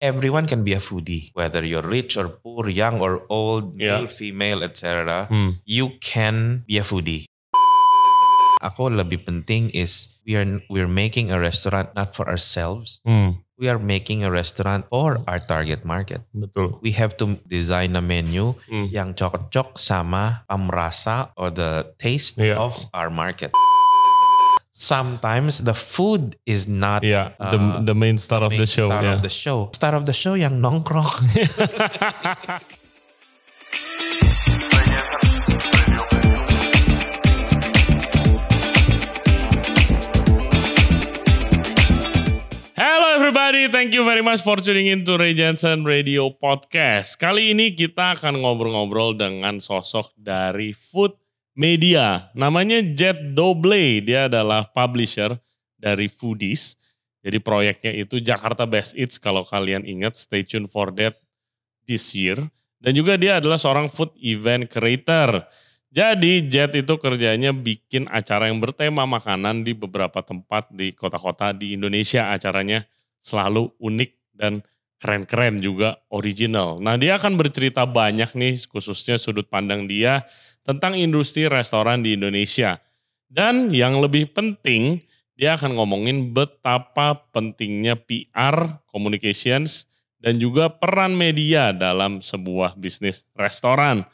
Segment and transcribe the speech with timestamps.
[0.00, 3.98] everyone can be a foodie, whether you're rich or poor, young or old, Yeah.
[3.98, 5.26] male, female, etc.
[5.26, 5.58] Hmm.
[5.66, 7.26] You can be a foodie.
[8.58, 12.98] Ako lebih penting is we are we're making a restaurant not for ourselves.
[13.06, 13.38] Hmm.
[13.58, 16.22] We are making a restaurant for our target market.
[16.30, 16.78] Betul.
[16.78, 18.86] We have to design a menu Hmm.
[18.90, 22.58] yang cocok sama pamrasa or the taste Yeah.
[22.58, 23.50] of our market.
[24.78, 28.86] Sometimes the food is not Yeah, the uh, the main star of main the show.
[28.86, 29.18] star yeah.
[29.18, 29.74] of the show.
[29.74, 31.10] Star of the show yang nongkrong.
[42.78, 47.18] Hello everybody, thank you very much for tuning in to Ray Jensen Radio Podcast.
[47.18, 51.18] Kali ini kita akan ngobrol-ngobrol dengan sosok dari food
[51.58, 52.30] media.
[52.38, 55.34] Namanya Jet Doble, dia adalah publisher
[55.74, 56.78] dari Foodies.
[57.18, 61.18] Jadi proyeknya itu Jakarta Best Eats kalau kalian ingat, stay tune for that
[61.82, 62.38] this year.
[62.78, 65.42] Dan juga dia adalah seorang food event creator.
[65.90, 71.74] Jadi Jet itu kerjanya bikin acara yang bertema makanan di beberapa tempat di kota-kota di
[71.74, 72.30] Indonesia.
[72.30, 72.86] Acaranya
[73.18, 74.62] selalu unik dan
[75.02, 76.78] keren-keren juga original.
[76.78, 80.26] Nah dia akan bercerita banyak nih khususnya sudut pandang dia
[80.68, 82.76] tentang industri restoran di Indonesia.
[83.24, 85.00] Dan yang lebih penting
[85.32, 89.88] dia akan ngomongin betapa pentingnya PR, communications,
[90.18, 94.04] dan juga peran media dalam sebuah bisnis restoran.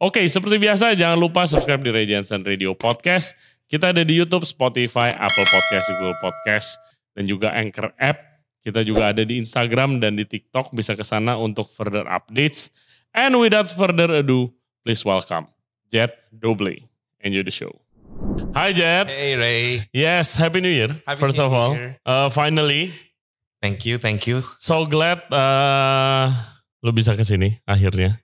[0.00, 3.36] Oke, seperti biasa jangan lupa subscribe di Ray Jensen Radio Podcast.
[3.68, 6.80] Kita ada di YouTube, Spotify, Apple Podcast, Google Podcast,
[7.12, 8.40] dan juga Anchor App.
[8.64, 10.72] Kita juga ada di Instagram dan di TikTok.
[10.72, 12.72] Bisa ke sana untuk further updates.
[13.12, 14.48] And without further ado,
[14.80, 15.59] please welcome
[15.92, 16.76] Jet Doble.
[17.20, 17.70] Enjoy the show.
[18.54, 19.08] Hi Jet.
[19.08, 20.94] hey Ray, Yes, Happy New Year.
[21.06, 21.98] Happy first New of all, Year.
[22.04, 22.92] Uh, finally,
[23.62, 24.42] thank you, thank you.
[24.58, 26.30] so glad uh,
[26.82, 28.18] lu bisa ke sini akhirnya.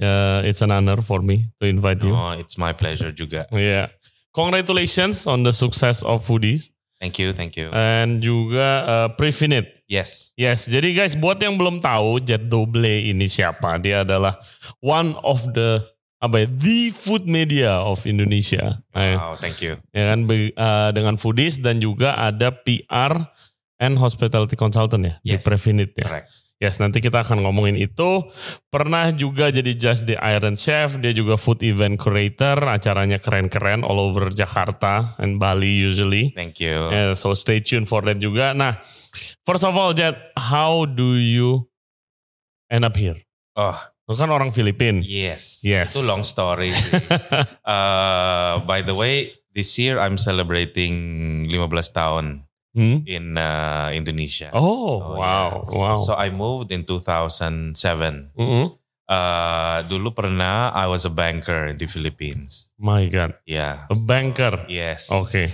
[0.00, 2.16] Uh, it's an honor for me to invite you.
[2.16, 3.44] Oh, it's my pleasure juga.
[3.52, 3.92] Yeah.
[4.32, 6.70] Congratulations on the success of Foodies
[7.02, 7.68] Thank you, thank you.
[7.74, 9.82] and juga uh, Prefinit.
[9.90, 13.76] yes, Yes, jadi guys buat yang belum tahu Jet Doble ini siapa?
[13.82, 14.38] Dia adalah
[14.80, 15.82] one of the
[16.20, 18.84] apa ya, the food media of Indonesia.
[18.92, 19.80] Eh, wow, thank you.
[19.90, 23.24] ya kan be- uh, dengan Foodies dan juga ada PR
[23.80, 26.04] and hospitality consultant ya di Yes, Prefinit ya.
[26.04, 26.28] Correct.
[26.60, 28.20] Yes, nanti kita akan ngomongin itu.
[28.68, 33.96] Pernah juga jadi Just the Iron Chef, dia juga food event creator, acaranya keren-keren all
[33.96, 36.36] over Jakarta and Bali usually.
[36.36, 36.92] Thank you.
[36.92, 38.52] Yeah, so stay tuned for that juga.
[38.52, 38.76] Nah,
[39.48, 41.64] first of all, Jet, how do you
[42.68, 43.16] end up here?
[43.56, 45.06] Oh, Lu kan orang Filipin.
[45.06, 45.62] yes.
[45.62, 45.94] Yes.
[45.94, 46.74] Itu long story.
[46.74, 46.98] sih.
[47.62, 51.54] uh, by the way, this year I'm celebrating 15
[51.94, 52.26] tahun
[52.70, 53.02] Hmm?
[53.02, 54.46] in uh, Indonesia.
[54.54, 55.98] Oh, Oh, wow, wow.
[55.98, 57.74] So I moved in 2007.
[58.38, 58.78] Mm-mm.
[59.10, 62.70] Uh, dulu pernah I was a banker the Philippines.
[62.78, 63.90] My God, Yeah.
[63.90, 64.62] a banker.
[64.70, 65.10] Yes.
[65.10, 65.50] Oke.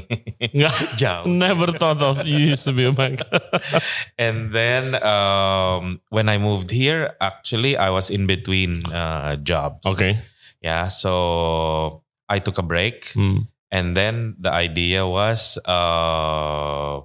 [0.54, 1.26] Nggak, Jauh.
[1.26, 3.26] never thought of you used to be a banker.
[4.14, 9.82] And then um, when I moved here, actually I was in between uh, jobs.
[9.90, 10.14] Oke.
[10.62, 10.86] Yeah.
[10.86, 13.50] So I took a break, Hmm.
[13.74, 17.02] and then the idea was, uh,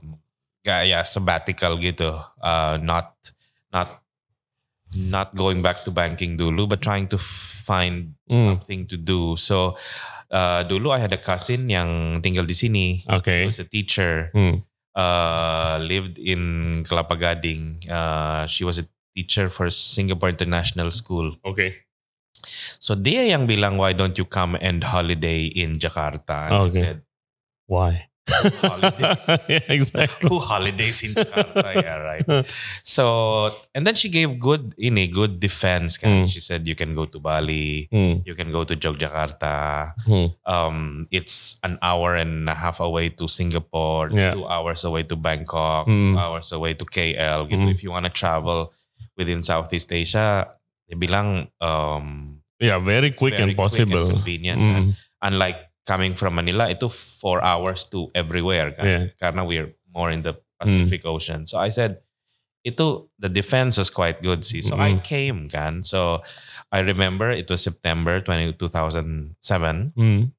[0.61, 2.13] yeah, sabbatical gitu.
[2.37, 3.09] Uh, not,
[3.73, 4.04] not,
[4.95, 8.41] not going back to banking dulu, but trying to find Hmm.
[8.41, 9.37] something to do.
[9.37, 9.77] So
[10.33, 13.05] uh, dulu I had a cousin yang tinggal di sini.
[13.05, 13.45] Oke.
[13.45, 14.33] He was a teacher.
[14.33, 14.65] Hmm.
[14.95, 17.83] uh, lived in Kelapa Gading.
[17.85, 21.35] Uh, she was a teacher for Singapore International School.
[21.45, 21.75] Okay.
[22.79, 26.47] So dia yang bilang, why don't you come and holiday in Jakarta?
[26.49, 26.97] And I said,
[27.67, 28.07] Why?
[28.27, 29.25] Holidays.
[29.49, 30.29] yeah, exactly.
[30.29, 31.75] Who holidays in Jakarta?
[31.75, 32.25] yeah, right.
[32.83, 35.97] So, and then she gave good, ini, good defense.
[35.97, 36.27] Mm.
[36.27, 37.87] She said, you can go to Bali.
[37.91, 38.25] Hmm.
[38.25, 39.93] You can go to Yogyakarta.
[40.05, 40.25] Hmm.
[40.45, 44.09] Um, it's an hour and a half away to Singapore.
[44.11, 44.31] Yeah.
[44.31, 45.87] two hours away to Bangkok.
[45.87, 46.13] Mm.
[46.13, 47.49] Two hours away to KL.
[47.49, 47.65] Gitu.
[47.65, 47.73] Mm.
[47.73, 48.73] If you want to travel
[49.17, 50.49] within Southeast Asia,
[50.89, 54.07] dia bilang um, Yeah, very quick very and possible.
[54.07, 54.61] and convenient.
[54.61, 54.71] Mm.
[54.73, 54.83] kan.
[55.21, 58.85] Unlike coming from Manila, itu four hours to everywhere kan.
[58.85, 59.03] Yeah.
[59.15, 61.45] Karena we're more in the Pacific Ocean.
[61.45, 62.01] So I said,
[62.65, 64.65] itu the defense was quite good sih.
[64.65, 65.05] So I Mm.
[65.05, 65.85] came kan.
[65.85, 66.25] So
[66.73, 70.33] I remember it was September 20, 2007 Hmm.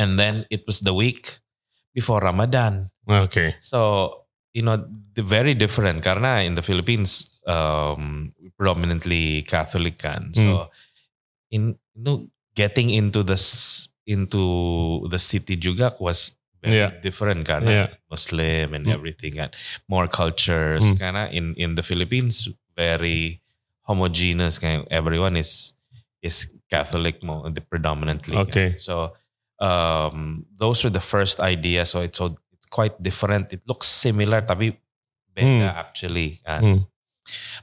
[0.00, 1.44] and then it was the week
[1.92, 2.88] before Ramadan.
[3.04, 3.60] Okay.
[3.60, 4.16] So
[4.56, 4.80] you know,
[5.14, 10.32] the very different karena in the Philippines um, predominantly Catholic kan.
[10.32, 10.72] So
[11.52, 12.16] in you know,
[12.56, 14.44] getting into the s- into
[15.06, 16.90] the city juga was very Yeah.
[17.00, 17.88] different karena Yeah.
[18.10, 18.92] Muslim and Mm.
[18.98, 19.48] everything kan.
[19.86, 20.96] More cultures Mm.
[20.98, 23.40] karena in in the Philippines very
[23.86, 25.72] homogeneous kind everyone is
[26.20, 28.36] is Catholic more predominantly.
[28.36, 28.44] kan.
[28.50, 28.68] Okay.
[28.76, 29.14] So
[29.62, 33.52] um those were the first ideas so it's so it's quite different.
[33.56, 34.76] It looks similar tapi
[35.32, 36.38] beda actually.
[36.44, 36.60] kan.
[36.60, 36.80] Mm.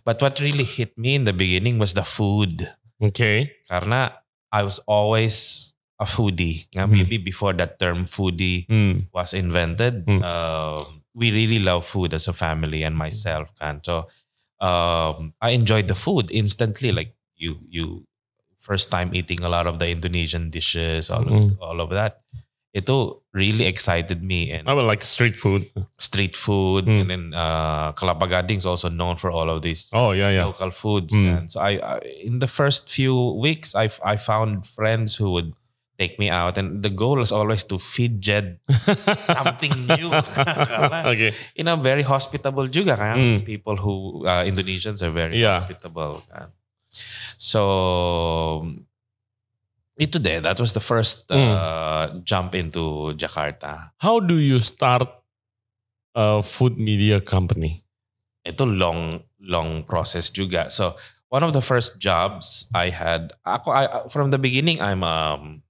[0.07, 2.65] But what really hit me in the beginning was the food
[2.97, 3.51] Okay.
[3.69, 4.15] karena
[4.49, 6.67] I was always a foodie.
[6.75, 6.89] Mm.
[6.91, 9.07] Maybe before that term foodie Mm.
[9.13, 10.21] was invented, Mm.
[10.23, 13.49] um, we really love food as a family and myself.
[13.59, 13.81] Kan.
[13.83, 14.07] So
[14.59, 16.91] um, I enjoyed the food instantly.
[16.91, 18.05] Like you, you
[18.57, 21.57] first time eating a lot of the Indonesian dishes, all of, Mm.
[21.61, 22.21] all of that.
[22.73, 25.65] Ito really excited me and I would like street food.
[25.97, 27.01] street food Mm.
[27.01, 30.45] and then uh, Kelapa Gading is also known for all of these Oh yeah, yeah.
[30.45, 31.13] local foods.
[31.13, 35.53] And so I, I, in the first few weeks, I, I found friends who would
[35.97, 38.61] take me out, and the goal is always to feed Jed
[39.21, 40.13] something new.
[40.69, 41.33] Karena, okay.
[41.57, 43.17] you know, very hospitable juga kan.
[43.17, 43.37] Mm.
[43.43, 45.65] People who uh, Indonesians are very Yeah.
[45.65, 46.21] hospitable.
[46.29, 46.53] Kan.
[47.37, 47.61] So
[49.97, 50.37] itu deh.
[50.45, 51.49] That was the first Mm.
[51.49, 53.91] uh, jump into Jakarta.
[53.97, 55.09] How do you start
[56.13, 57.83] a food media company?
[58.47, 60.71] itu long long process juga.
[60.71, 60.95] So
[61.27, 65.66] one of the first jobs I had, ako I, from the beginning I'm um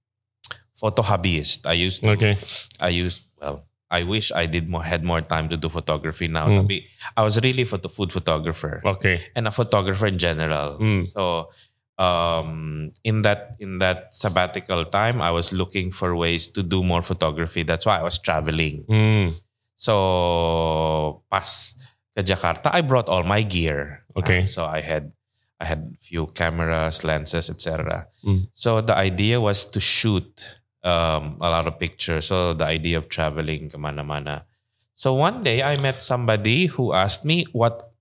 [0.78, 1.66] photo hobbyist.
[1.66, 2.38] I used to, Okay.
[2.80, 3.66] I used well.
[3.90, 6.46] I wish I did more had more time to do photography now.
[6.46, 6.84] Mm.
[7.16, 9.16] I was really photo food photographer Okay.
[9.34, 10.76] and a photographer in general.
[10.76, 11.08] Mm.
[11.08, 11.48] So
[11.98, 17.00] um in that in that sabbatical time I was looking for ways to do more
[17.02, 17.64] photography.
[17.64, 18.84] That's why I was traveling.
[18.92, 19.40] Mm.
[19.74, 21.74] So pas
[22.12, 24.04] ke Jakarta, I brought all my gear.
[24.18, 24.44] Okay.
[24.44, 25.16] Uh, so I had
[25.58, 28.06] I had few cameras, lenses, etc.
[28.20, 28.52] Mm.
[28.52, 30.57] So the idea was to shoot
[30.88, 32.32] um, a lot of pictures.
[32.32, 34.48] So the idea of traveling kemana-mana.
[34.96, 37.92] So one day I met somebody who asked me, "What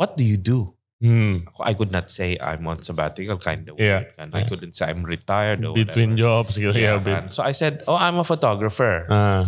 [0.00, 1.48] what do you do?" Mm.
[1.64, 4.16] I could not say I'm on sabbatical kind of Yeah, word.
[4.20, 4.28] kan.
[4.36, 6.44] I couldn't say I'm retired or Between whatever.
[6.44, 9.44] jobs Yeah, bit- So I said, "Oh, I'm a photographer." Ah,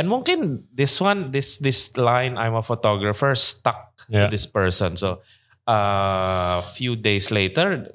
[0.00, 4.28] And mungkin this one, this this line, I'm a photographer, stuck Yeah.
[4.28, 4.96] to this person.
[5.00, 5.24] So
[5.68, 7.88] a few days later,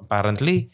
[0.00, 0.68] apparently,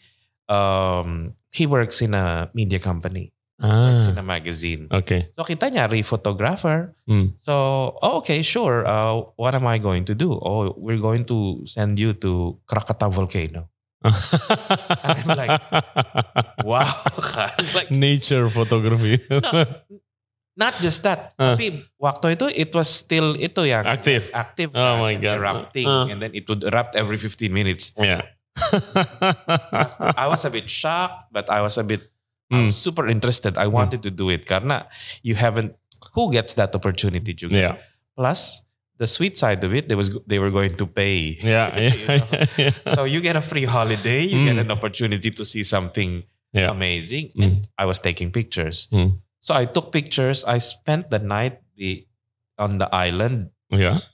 [0.47, 4.21] um, he works in a media company, works in ah.
[4.21, 4.87] a magazine.
[4.91, 5.29] Okay.
[5.35, 6.95] So kita nyari photographer.
[7.07, 7.35] Mm.
[7.39, 7.53] So
[8.01, 8.85] oh, okay, sure.
[8.85, 10.33] Uh, what am I going to do?
[10.33, 13.69] Oh, we're going to send you to Krakatau volcano.
[14.07, 14.13] and
[15.03, 15.57] I'm like,
[16.63, 16.85] Wow,
[17.75, 19.19] like Nature photography.
[20.57, 21.53] not just that, Uh.
[21.57, 24.29] tapi waktu itu it was still itu yang Aktif.
[24.33, 25.37] active Oh my God.
[25.41, 26.09] erupting Uh.
[26.09, 27.93] and then it would erupt every 15 minutes.
[27.97, 28.21] yeah.
[30.17, 32.01] I was a bit shocked, but I was a bit
[32.47, 32.71] Mm.
[32.71, 33.57] was super interested.
[33.59, 34.87] I wanted to do it karena
[35.19, 35.75] you haven't
[36.15, 37.51] who gets that opportunity juga.
[37.59, 37.75] Yeah.
[38.15, 38.63] Plus
[38.95, 41.35] the sweet side of it, they was they were going to pay.
[41.43, 41.67] Yeah.
[41.75, 42.23] You know?
[42.55, 42.71] yeah.
[42.95, 44.63] so you get a free holiday, you get Mm.
[44.63, 46.23] an opportunity to see something
[46.55, 46.71] Yeah.
[46.71, 47.43] amazing, Mm.
[47.43, 48.87] and I was taking pictures.
[48.95, 49.19] Mm.
[49.43, 50.47] So I took pictures.
[50.47, 52.07] I spent the night the,
[52.55, 54.07] on the island Yeah.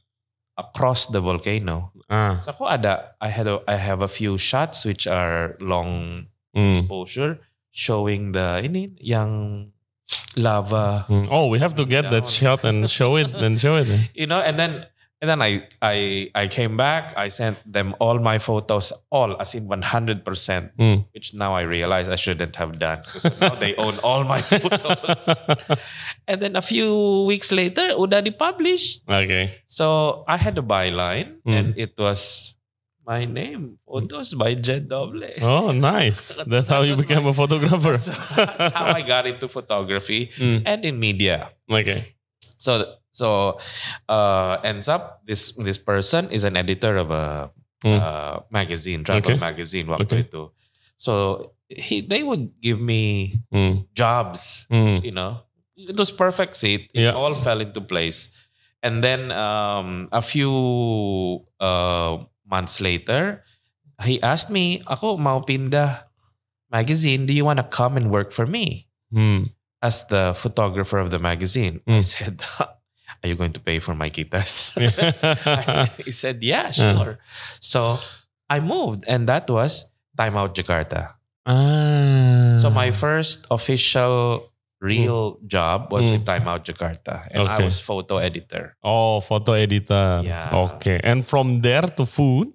[0.57, 1.92] across the volcano.
[2.13, 2.37] Ah.
[2.45, 6.69] So ako ada, I had a, I have a few shots which are long Mm.
[6.77, 7.41] exposure
[7.73, 9.73] showing the ini yang
[10.37, 11.27] lava, Mm.
[11.33, 13.89] Oh, we have to get that shot and show it and show it.
[14.13, 14.85] you know, and then
[15.23, 17.15] and then I I I came back.
[17.15, 21.07] I sent them all my photos, all as in one hundred percent, Mm.
[21.15, 25.31] which now I realize I shouldn't have done because now they own all my photos.
[26.27, 28.99] and then a few weeks later, udah dipublish.
[29.07, 29.63] okay.
[29.63, 31.53] So I had a byline, Mm.
[31.55, 32.51] and it was
[33.07, 35.23] my name, photos by Jed Doble.
[35.39, 36.35] Oh, nice.
[36.51, 37.95] That's how you became my- a photographer.
[37.99, 40.63] So that's how I got into photography Mm.
[40.67, 41.51] and in media.
[41.71, 41.99] Okay.
[42.59, 43.61] So so
[44.09, 47.53] uh, ends up this this person is an editor of a
[47.85, 49.39] uh, magazine, travel Okay.
[49.39, 50.25] magazine waktu Okay.
[50.25, 50.49] itu.
[50.97, 51.11] So
[51.69, 53.85] he they would give me Mm.
[53.93, 55.05] jobs, Mm.
[55.05, 55.45] you know.
[55.77, 56.89] It was perfect seat.
[56.93, 57.13] It Yeah.
[57.13, 58.33] all fell into place.
[58.83, 60.51] And then um, a few
[61.59, 63.43] uh, months later,
[64.03, 66.07] he asked me, ako mau pindah
[66.69, 67.25] magazine.
[67.25, 68.87] Do you want to come and work for me?
[69.83, 71.79] As the photographer of the magazine.
[71.87, 72.03] I Mm.
[72.03, 72.35] said,
[73.23, 74.75] Are you going to pay for my kitas?
[76.05, 77.19] He said, Yeah, sure.
[77.63, 77.99] So
[78.49, 79.87] I moved, and that was
[80.17, 81.15] Time Out Jakarta.
[81.47, 82.55] ah.
[82.59, 84.51] So my first official
[84.83, 86.11] real job was Mm.
[86.19, 88.75] with Time Out Jakarta, and I was photo editor.
[88.83, 90.21] Oh, photo editor.
[90.23, 90.51] Yeah.
[90.75, 90.99] Okay.
[91.03, 92.51] And from there to food.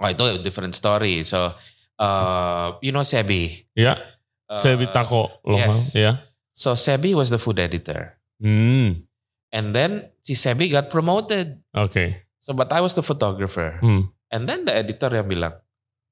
[0.00, 1.22] I told a different story.
[1.24, 1.52] So,
[2.00, 3.64] uh, you know Sebi?
[3.76, 4.00] Yeah.
[4.48, 5.40] Uh, Saya Bitako.
[5.44, 5.92] yes.
[5.96, 6.24] Yeah.
[6.56, 8.16] So Sebi was the food editor.
[8.40, 9.05] Hmm.
[9.52, 11.62] And then si Sebi got promoted.
[11.74, 12.22] Okay.
[12.38, 13.78] So but I was the photographer.
[13.80, 14.10] Hmm.
[14.30, 15.54] And then the editor yang bilang,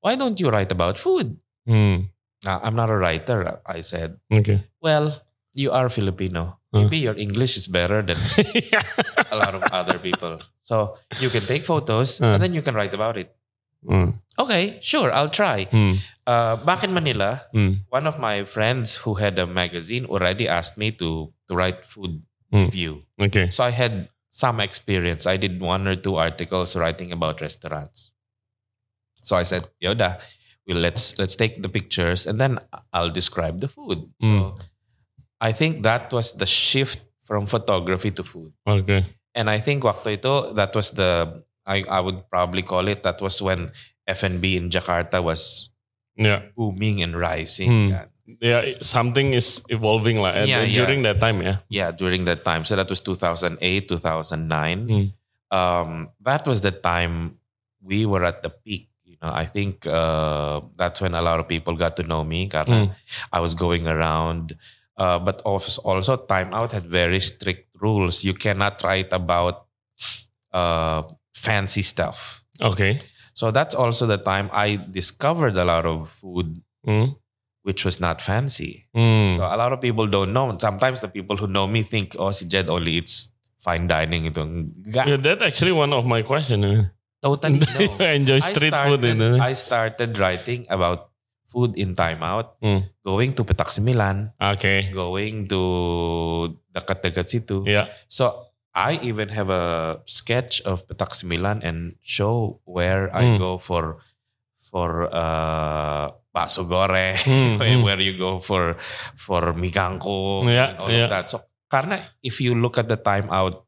[0.00, 1.36] why don't you write about food?
[1.66, 2.10] Hmm.
[2.46, 4.20] "Ah, I'm not a writer, I said.
[4.30, 4.62] Okay.
[4.78, 5.18] Well,
[5.56, 6.60] you are Filipino.
[6.74, 8.18] Maybe your English is better than
[9.30, 10.42] a lot of other people.
[10.66, 12.34] So you can take photos Huh.
[12.34, 13.30] and then you can write about it.
[13.86, 14.18] Hmm.
[14.34, 15.70] Okay, sure, I'll try.
[15.70, 16.02] Hmm.
[16.26, 17.86] Uh, back in Manila, Hmm.
[17.94, 22.24] one of my friends who had a magazine already asked me to to write food
[22.54, 22.70] Hmm.
[22.70, 23.02] review.
[23.18, 23.50] Oke.
[23.50, 25.26] So I had some experience.
[25.26, 28.14] I did one or two articles writing about restaurants.
[29.18, 30.22] So I said, "Yoda,
[30.62, 32.62] well, let's let's take the pictures and then
[32.94, 34.54] I'll describe the food." So
[35.42, 38.54] I think that was the shift from photography to food.
[38.62, 39.02] Okay.
[39.34, 43.18] And I think waktu itu that was the I I would probably call it that
[43.18, 43.74] was when
[44.06, 45.74] F&B in Jakarta was
[46.14, 46.54] yeah.
[46.54, 47.90] booming and rising.
[47.90, 48.13] Hmm.
[48.40, 50.80] Ya, something is evolving at- Yeah, yeah.
[50.80, 52.64] during that time yeah Yeah, during that time.
[52.64, 54.88] So that was 2008, 2009.
[54.88, 55.04] Hmm.
[55.52, 57.36] Um, that was the time
[57.84, 58.88] we were at the peak.
[59.04, 62.48] You know, I think uh, that's when a lot of people got to know me
[62.48, 62.96] Hmm.
[63.32, 64.56] I was going around.
[64.96, 68.24] Uh, but also, also Time Out had very strict rules.
[68.24, 69.66] You cannot write about
[70.52, 71.02] uh,
[71.34, 72.40] fancy stuff.
[72.62, 73.00] okay
[73.34, 77.18] So that's also the time I discovered a lot of food Hmm.
[77.64, 78.84] Which was not fancy.
[78.92, 79.40] Hmm.
[79.40, 80.52] So a lot of people don't know.
[80.60, 84.44] Sometimes the people who know me think, oh, si Jed only eats fine dining itu.
[84.44, 85.08] Enggak.
[85.08, 86.60] Yeah, that actually one of my question.
[86.62, 86.92] eh.
[87.24, 87.66] Totally no.
[88.04, 89.00] I enjoy I street food.
[89.00, 89.28] started, itu.
[89.40, 91.08] I started writing about
[91.48, 92.84] food in Time Out, Hmm.
[93.00, 94.92] going to Petak Sembilan, Oke.
[94.92, 95.62] going to
[96.68, 97.64] dekat-dekat situ.
[97.64, 97.88] Ya.
[98.12, 103.38] So I even have a sketch of Petak Sembilan and show where I Hmm.
[103.40, 104.04] go for
[104.58, 108.74] for uh, bakso goreng, Hmm, where, you go for
[109.14, 111.06] for mie kangkung Yeah, and all yeah.
[111.06, 111.30] of that.
[111.30, 113.62] So karena if you look at the time out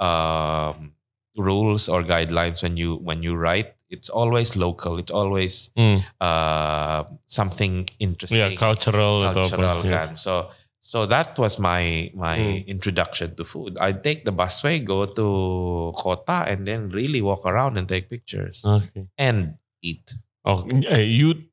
[0.00, 0.92] um,
[1.36, 4.98] rules or guidelines when you when you write, it's always local.
[4.98, 6.00] It's always Hmm.
[6.20, 9.44] uh, something interesting Ya, cultural, apa.
[9.44, 10.16] cultural kan.
[10.16, 10.50] So
[10.80, 12.64] so that was my my Hmm.
[12.66, 13.76] introduction to food.
[13.76, 15.26] I take the busway, go to
[15.92, 19.12] kota, and then really walk around and take pictures Oke.
[19.20, 20.16] and eat.
[20.48, 21.47] Oh, eh, you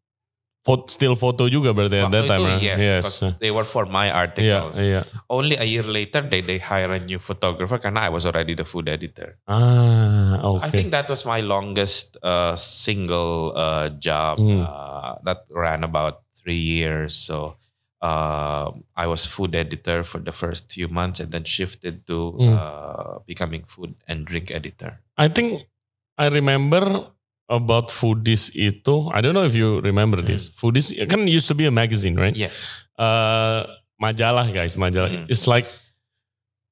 [0.65, 2.61] fo- still foto juga berarti at Waktu that time, itu, right?
[2.65, 3.05] yes, Yes.
[3.37, 4.81] they were for my articles.
[4.81, 5.05] iya.
[5.29, 8.65] Only a year later, they they hire a new photographer karena I was already the
[8.65, 9.37] food editor.
[9.45, 10.65] Ah, oke.
[10.65, 14.65] I think that was my longest uh, single uh, job Hmm.
[14.65, 17.13] uh, that ran about three years.
[17.13, 17.61] So
[18.01, 22.53] uh, I was food editor for the first few months and then shifted to Hmm.
[22.53, 25.01] uh, becoming food and drink editor.
[25.17, 25.69] I think
[26.17, 27.11] I remember
[27.45, 29.09] about Foodies itu.
[29.13, 30.49] I don't know if you remember this.
[30.49, 32.33] Foodies kan used to be a magazine, right?
[32.33, 32.65] Yes.
[32.97, 33.61] Eh,
[34.01, 35.11] majalah guys, majalah.
[35.11, 35.25] Hmm.
[35.29, 35.67] It's like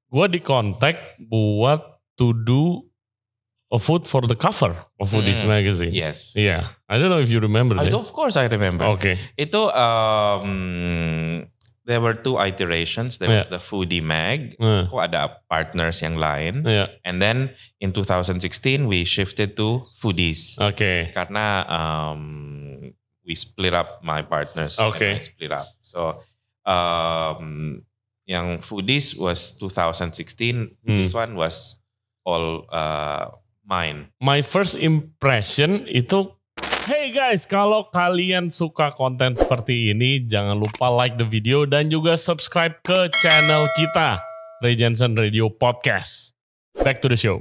[0.10, 1.82] gua di kontak buat
[2.18, 2.86] to do
[3.74, 5.50] a food for the cover of Foodies Hmm.
[5.50, 5.94] magazine.
[5.94, 6.34] Yes.
[6.38, 7.98] Yeah, I don't know if you remember I, that.
[7.98, 8.86] of course, I remember.
[8.98, 9.18] Okay.
[9.34, 11.46] Itu um,
[11.86, 13.18] there were two iterations.
[13.20, 14.56] There was the Foodie Mag.
[14.60, 16.64] Eh, Kok ada partners yang lain.
[16.66, 16.88] yeah.
[17.04, 20.56] And then in 2016, we shifted to Foodies.
[20.60, 21.12] Okay.
[21.12, 22.94] karena um,
[23.28, 24.80] we split up my partners.
[24.80, 25.20] Okay.
[25.20, 25.68] Split up.
[25.82, 26.24] So
[26.68, 27.84] um,
[28.28, 30.76] yang foodies was 2016.
[30.84, 30.98] Hmm.
[31.00, 31.80] This one was
[32.24, 33.32] all uh,
[33.68, 34.12] mine.
[34.20, 36.32] My first impression itu
[36.84, 42.20] Hey guys, kalau kalian suka konten seperti ini, jangan lupa like the video dan juga
[42.20, 44.20] subscribe ke channel kita,
[44.60, 46.36] Ray Jensen Radio Podcast.
[46.76, 47.40] Back to the show.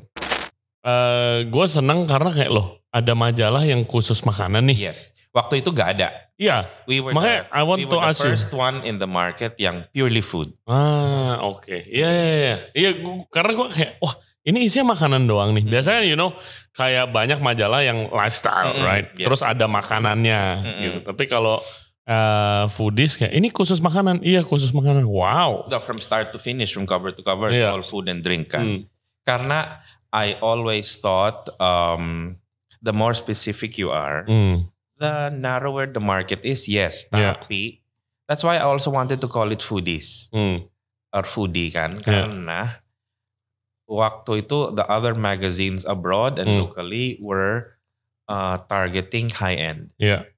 [0.83, 4.91] Eh, gue seneng karena kayak loh, ada majalah yang khusus makanan nih.
[4.91, 5.11] Yes.
[5.33, 6.13] Waktu itu gak ada.
[6.37, 6.69] Iya.
[6.87, 8.31] We were Makanya the, I want we to were the ask you.
[8.31, 10.53] first one in the market yang purely food.
[10.69, 11.67] Ah, oke.
[11.73, 12.57] Iya, iya, iya.
[12.79, 15.63] Iya, gua- karena gue kayak, wah ini isinya makanan doang nih.
[15.63, 16.35] Biasanya you know,
[16.75, 19.07] kayak banyak majalah yang lifestyle, Mm-mm, right?
[19.15, 19.27] yes.
[19.27, 20.81] Terus ada makanannya Mm-mm.
[20.83, 20.99] gitu.
[21.07, 21.63] Tapi kalau
[22.03, 24.19] eh, foodies kayak, ini khusus makanan.
[24.27, 25.07] Iya, khusus makanan.
[25.07, 25.71] Wow.
[25.87, 27.71] From start to finish, from cover to cover, Yeah.
[27.71, 28.67] all food and drink kan.
[28.67, 28.81] Hmm.
[29.23, 29.79] Karena
[30.11, 32.37] I always thought um,
[32.83, 34.67] the more specific you are, Hmm.
[34.99, 37.07] the narrower the market is, yes.
[37.15, 37.39] Yeah.
[37.39, 37.79] Tapi
[38.27, 40.67] that's why I also wanted to call it foodies Hmm.
[41.15, 42.27] or foodie kan, Yeah.
[42.27, 42.82] karena
[43.87, 46.59] waktu itu the other magazines abroad and Hmm.
[46.69, 47.77] locally were
[48.31, 50.31] uh, targeting high end, Iya.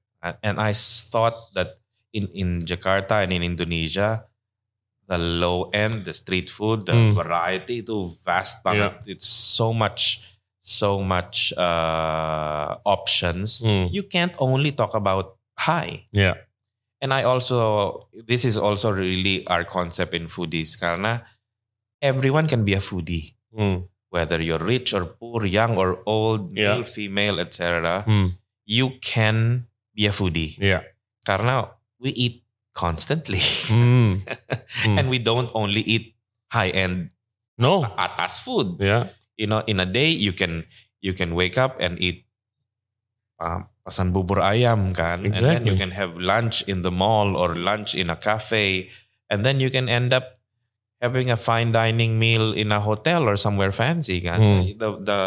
[0.43, 1.79] and I thought that
[2.11, 4.25] in in Jakarta and in Indonesia.
[5.05, 7.13] The low end, the street food, the Hmm.
[7.13, 9.05] variety itu vast banget.
[9.05, 10.25] It's so much,
[10.65, 13.85] so much uh, options Hmm.
[13.93, 16.09] you can't only talk about high.
[16.09, 16.41] Iya.
[17.05, 21.21] And I also this is also really our concept in foodies karena
[22.01, 23.34] everyone can be a foodie.
[23.55, 23.87] Hmm.
[24.11, 26.79] Whether you're rich or poor, young or old, Yeah.
[26.79, 28.03] male, female, etc.
[28.03, 28.35] Hmm.
[28.67, 30.83] You can be a foodie Yeah.
[31.23, 32.43] karena we eat
[32.75, 33.39] constantly.
[33.71, 34.23] Hmm.
[34.99, 36.15] and we don't only eat
[36.51, 37.11] high end
[37.55, 37.87] No.
[37.95, 38.79] atas food.
[38.83, 39.11] Yeah.
[39.39, 40.67] You know, in a day you can
[40.99, 42.27] you can wake up and eat
[43.39, 45.27] um, pesan bubur ayam kan, exactly.
[45.27, 48.89] and then you can have lunch in the mall or lunch in a cafe,
[49.27, 50.34] and then you can end up
[51.05, 54.37] having a fine dining meal in a hotel or somewhere fancy kan.
[54.41, 54.61] Hmm.
[54.73, 55.19] The the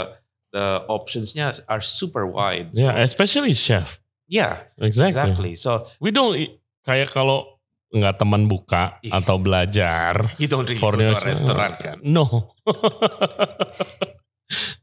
[0.51, 2.75] the optionsnya are super wide.
[2.75, 4.03] Ya, especially chef.
[4.27, 5.15] Yeah, Exactly.
[5.15, 5.53] exactly.
[5.55, 7.57] So We don't eat- kayak kalau
[7.89, 9.23] nggak teman buka Iya.
[9.23, 10.13] atau belajar.
[10.43, 11.97] you don't really For go to restaurant kan.
[12.05, 12.53] No.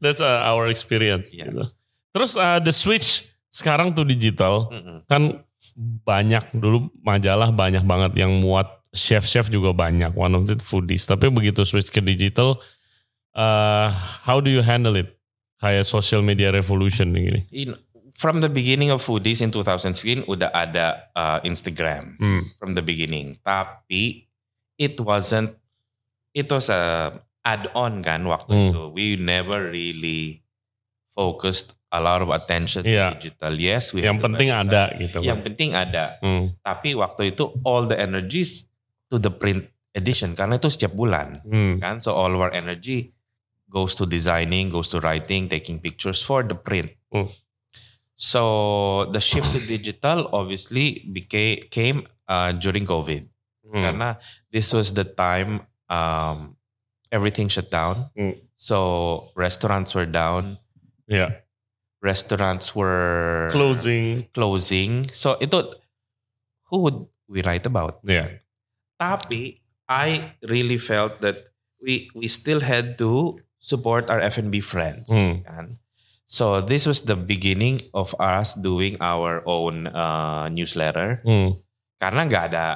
[0.02, 1.34] That's uh, our experience.
[1.34, 1.50] Iya.
[1.50, 1.62] gitu.
[2.14, 4.98] Terus uh, the switch sekarang tuh digital Mm-mm.
[5.08, 5.40] kan
[5.76, 11.28] banyak dulu majalah banyak banget yang muat chef-chef juga banyak one of the foodies tapi
[11.28, 12.56] begitu switch ke digital
[13.32, 13.92] uh,
[14.24, 15.14] how do you handle it
[15.56, 17.76] kayak social media revolution gini know,
[18.16, 22.16] from the beginning of foodies in 2016 udah ada uh, Instagram.
[22.16, 22.48] hmm.
[22.56, 23.36] from the beginning.
[23.44, 24.24] Tapi
[24.76, 25.52] it wasn't
[26.32, 27.12] it was a
[27.44, 28.64] add-on kan waktu Hmm.
[28.68, 28.82] itu.
[28.92, 30.44] We never really
[31.12, 33.16] focused a lot of attention Iya.
[33.16, 33.52] to digital.
[33.56, 34.68] Yes, we yang penting website.
[34.68, 36.04] ada gitu Yang penting ada.
[36.20, 36.44] hmm.
[36.60, 38.65] Tapi waktu itu all the energies
[39.08, 41.80] to the print edition karena itu setiap bulan Hmm.
[41.80, 41.98] kan.
[42.00, 43.14] So all of our energy
[43.66, 46.92] goes to designing, goes to writing, taking pictures for the print.
[47.10, 47.30] Hmm.
[48.16, 48.42] So
[49.12, 53.28] the shift to digital obviously became came uh, during COVID.
[53.66, 53.82] Hmm.
[53.82, 54.08] karena
[54.54, 56.54] this was the time um,
[57.10, 58.08] everything shut down.
[58.14, 58.38] Hmm.
[58.54, 58.78] So
[59.34, 60.56] restaurants were down,
[61.04, 61.34] ya
[61.98, 65.10] restaurants were closing closing.
[65.10, 65.66] So itu
[66.70, 67.98] who would we write about?
[68.06, 68.38] ya
[68.96, 75.06] Tapi I really felt that we we still had to support our F&B friends.
[75.06, 75.44] hmm.
[75.44, 75.78] kan?
[76.26, 81.54] So this was the beginning of us doing our own uh, newsletter Hmm.
[81.96, 82.66] karena nggak ada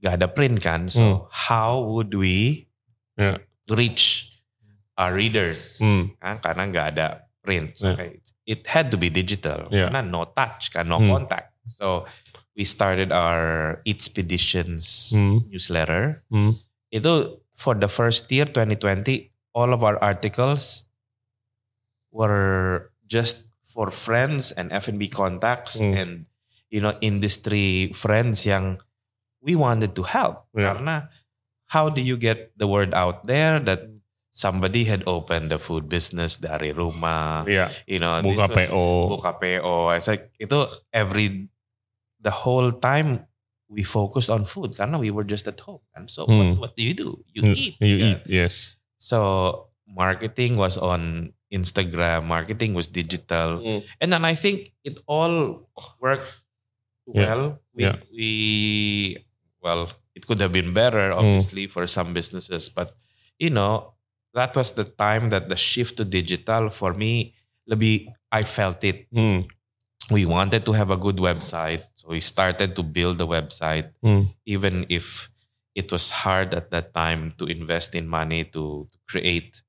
[0.00, 0.92] nggak ada print kan.
[0.92, 1.16] So Hmm.
[1.48, 2.68] how would we
[3.16, 3.40] Yeah.
[3.68, 4.32] reach
[4.96, 5.80] our readers?
[5.80, 6.12] Hmm.
[6.20, 6.40] Kan?
[6.40, 7.06] Karena nggak ada
[7.40, 7.76] print.
[7.76, 7.96] So, Yeah.
[7.96, 8.10] okay,
[8.44, 9.88] it had to be digital Yeah.
[9.88, 11.08] karena no touch kan, no Hmm.
[11.08, 11.56] contact.
[11.70, 12.04] So
[12.54, 15.46] we started our expeditions Hmm.
[15.48, 16.22] newsletter.
[16.28, 16.58] Hmm.
[16.90, 20.84] Itu for the first year 2020, all of our articles
[22.10, 25.94] were just for friends and F&B contacts Hmm.
[25.94, 26.12] and
[26.70, 28.78] you know industry friends yang
[29.42, 30.74] we wanted to help Yeah.
[30.74, 30.96] karena
[31.70, 33.86] how do you get the word out there that
[34.30, 37.70] somebody had opened the food business dari rumah yeah.
[37.86, 38.84] you know buka was- PO
[39.18, 41.50] buka PO it's like itu every
[42.20, 43.24] the whole time
[43.70, 46.60] we focused on food karena we were just at home and so Hmm.
[46.60, 47.54] what, what do you do you Hmm.
[47.56, 48.08] eat you kan?
[48.16, 49.18] eat yes so
[49.86, 53.80] marketing was on Instagram marketing was digital Hmm.
[54.02, 55.66] and then I think it all
[55.98, 56.28] worked
[57.10, 57.26] Yeah.
[57.26, 57.42] well
[57.74, 57.96] we, Yeah.
[58.14, 58.30] we
[59.58, 62.94] well it could have been better obviously for some businesses but
[63.38, 63.94] you know
[64.34, 67.34] that was the time that the shift to digital for me
[67.66, 69.10] lebih I felt it.
[70.10, 74.34] We wanted to have a good website so we started to build the website Hmm.
[74.44, 75.30] even if
[75.74, 79.62] it was hard at that time to invest in money to, to create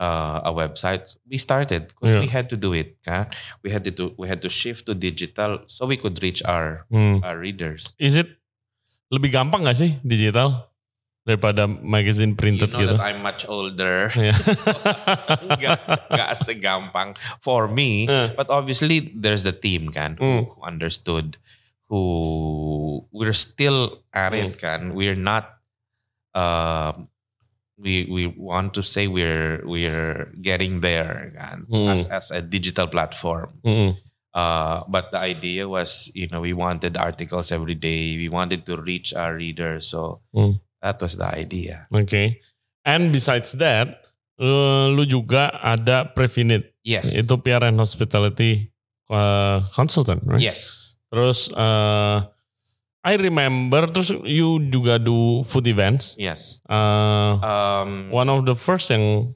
[0.00, 2.20] uh, a website we started because Yeah.
[2.24, 3.28] we had to do it kan?
[3.62, 6.84] we had to do, we had to shift to digital so we could reach our
[6.90, 7.20] Hmm.
[7.24, 8.28] our readers Is it
[9.12, 10.65] lebih gampang gak sih digital
[11.26, 12.86] daripada magazine you know gitu?
[12.94, 14.38] that I'm much older Yeah.
[14.46, 14.70] so,
[15.58, 18.30] nggak nggak segampang for me Eh.
[18.32, 20.46] But obviously, there's the team kan Mm.
[20.46, 21.34] who understood,
[21.90, 22.00] who
[23.10, 24.42] we're still at Mm.
[24.46, 24.80] it kan.
[24.94, 25.58] We're not.
[26.30, 27.08] Um,
[27.76, 31.90] we we want to say we're we're getting there kan Mm.
[31.90, 33.58] as as a digital platform.
[33.66, 33.98] Mm-mm.
[34.36, 38.20] Uh, but the idea was, you know, we wanted articles every day.
[38.20, 39.88] We wanted to reach our readers.
[39.90, 40.60] So Mm.
[40.86, 41.90] That was the idea.
[41.90, 42.38] Oke.
[42.86, 44.06] And besides that,
[44.38, 46.70] eh, lu juga ada Prefinit.
[46.86, 47.10] Yes.
[47.10, 48.70] Itu PR and Hospitality
[49.10, 50.38] eh, Consultant, right?
[50.38, 50.94] yes.
[51.10, 52.18] Terus eh,
[53.06, 56.14] I remember terus you juga do food events.
[56.14, 56.62] Yes.
[56.70, 59.34] Eh, Um, one of the first yang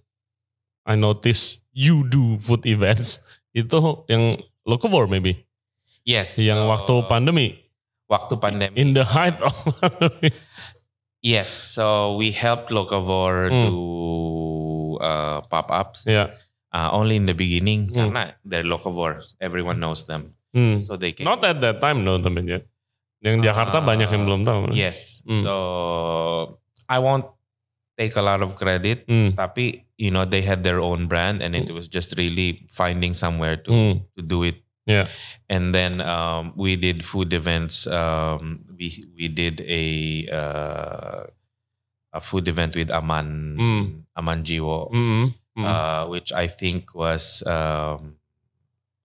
[0.86, 3.18] I notice you do food events
[3.58, 5.42] itu yang Locavore maybe.
[6.06, 6.38] yes.
[6.38, 7.48] Yang so, waktu pandemi.
[8.10, 8.74] waktu pandemi.
[8.74, 10.30] In the height of pandemi.
[11.20, 13.68] Yes, so we helped Locavore Hmm.
[13.68, 13.76] do
[15.00, 16.32] uh, pop-ups Ya.
[16.72, 18.08] uh, only in the beginning Hmm.
[18.08, 20.80] karena they're Locavore, everyone knows them, Hmm.
[20.80, 21.28] so they can.
[21.28, 22.60] Not at that time no temen ya.
[23.20, 24.72] Yang Jakarta Ah, banyak yang belum tahu.
[24.72, 25.20] Yes.
[25.28, 25.44] Hmm.
[25.44, 25.54] So
[26.88, 27.28] I won't
[28.00, 29.36] take a lot of credit, Hmm.
[29.36, 33.60] tapi you know they had their own brand and it was just really finding somewhere
[33.60, 33.94] to Hmm.
[34.16, 34.64] to do it.
[34.90, 35.06] Yeah.
[35.48, 37.86] And then um, we did food events.
[37.86, 39.84] Um, we we did a
[40.30, 41.22] uh,
[42.12, 43.82] a food event with Aman Hmm.
[44.18, 45.26] Amanjiwo, Hmm.
[45.56, 45.64] Hmm.
[45.66, 48.18] uh, which I think was um,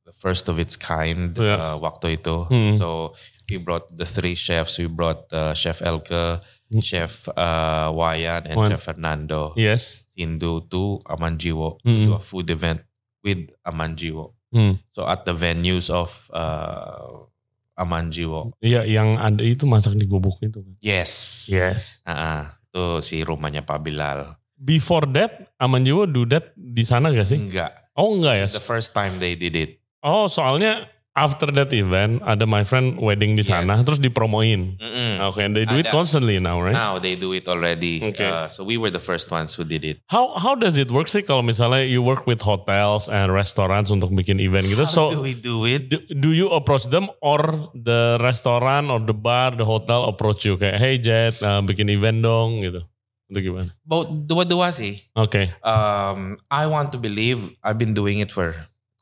[0.06, 1.58] the first of its kind Yeah.
[1.58, 2.46] uh, waktu itu.
[2.46, 2.78] Hmm.
[2.78, 3.14] So
[3.50, 4.78] we brought the three chefs.
[4.78, 6.82] We brought uh, Chef Elke, Hmm.
[6.82, 8.70] Chef uh, Wayan, and Wan.
[8.70, 10.06] Chef Fernando yes.
[10.14, 12.06] Sindu to Amanjiwo Hmm.
[12.06, 12.86] to a food event
[13.26, 14.35] with Amanjiwo.
[14.56, 14.80] Hmm.
[14.96, 17.28] So at the venues of uh,
[17.76, 18.56] Aman Jiwo.
[18.64, 20.64] Iya, yang ada itu masak di gubuk itu.
[20.64, 20.74] kan?
[20.80, 21.46] Yes.
[21.52, 22.00] Yes.
[22.08, 24.40] Ah, itu si rumahnya Pak Bilal.
[24.56, 27.36] Before that, Aman Jiwo do that di sana gak sih?
[27.36, 27.76] Enggak.
[28.00, 28.48] Oh enggak ya?
[28.48, 29.84] The first time they did it.
[30.00, 33.56] Oh soalnya after that event ada my friend wedding di Yes.
[33.56, 34.76] sana terus dipromoin.
[34.76, 35.24] Mm-mm.
[35.32, 35.96] Oke, and they do it Ada.
[35.96, 36.76] constantly now, right?
[36.76, 38.04] Now they do it already.
[38.04, 38.28] Okay.
[38.28, 40.04] Uh, so we were the first ones who did it.
[40.12, 44.12] How how does it work sih kalau misalnya you work with hotels and restaurants untuk
[44.12, 44.84] bikin event gitu?
[44.84, 45.88] How so do we do it?
[45.88, 50.60] do, do you approach them or the restaurant or the bar, the hotel approach you
[50.60, 52.84] kayak hey Jet uh, bikin event dong gitu?
[53.26, 53.72] Itu gimana?
[53.82, 55.00] Both dua-dua sih.
[55.18, 55.50] Oke.
[55.64, 58.54] Um, I want to believe I've been doing it for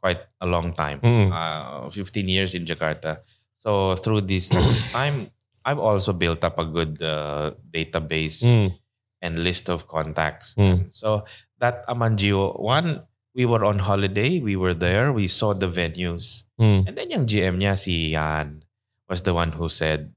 [0.04, 1.00] quite a long time.
[1.00, 1.32] Hmm.
[1.32, 3.24] Uh, 15 years in Jakarta.
[3.56, 5.32] So through this, this time,
[5.64, 8.76] I've also built up a good uh, database Hmm.
[9.24, 10.60] and list of contacts.
[10.60, 10.92] Hmm.
[10.92, 11.24] So
[11.64, 16.44] that Amanjiwo one, we were on holiday, we were there, we saw the venues.
[16.60, 16.84] Hmm.
[16.84, 18.68] And then yung GM niya, si Yan,
[19.08, 20.12] was the one who said,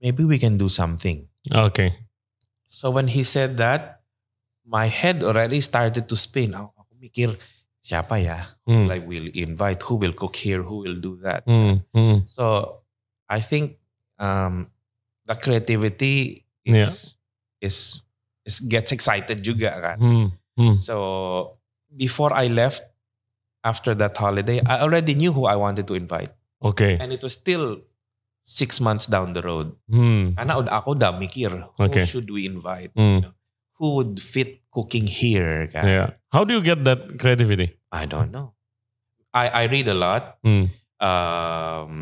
[0.00, 1.28] maybe we can do something.
[1.52, 1.92] Okay.
[2.72, 4.00] So when he said that,
[4.64, 6.56] my head already started to spin.
[6.56, 7.36] Ako, ako mikir,
[7.86, 8.42] siapa ya?
[8.66, 8.90] Hmm.
[8.90, 11.46] Like we'll invite, who will cook here, who will do that?
[11.46, 11.86] Hmm.
[11.94, 12.26] Hmm.
[12.26, 12.82] So
[13.30, 13.78] I think
[14.18, 14.74] um,
[15.22, 16.90] the creativity Yeah.
[16.90, 17.14] is,
[17.62, 18.02] is,
[18.42, 19.96] is gets excited juga kan.
[20.82, 20.96] So
[21.94, 22.82] before I left,
[23.62, 26.34] after that holiday, I already knew who I wanted to invite.
[26.58, 26.98] Oke.
[26.98, 27.86] And it was still
[28.42, 29.78] six months down the road.
[29.86, 30.34] Hmm.
[30.34, 32.02] Karena udah ako udah mikir, who Okay.
[32.02, 32.90] should we invite?
[32.98, 33.30] Hmm.
[33.78, 35.68] Who would fit cooking here?
[35.70, 35.84] kan?
[35.86, 36.08] Yeah.
[36.34, 37.75] How do you get that creativity?
[37.92, 38.52] I don't know.
[39.32, 40.38] I, I read a lot.
[40.42, 40.72] Hmm.
[40.98, 41.92] Um,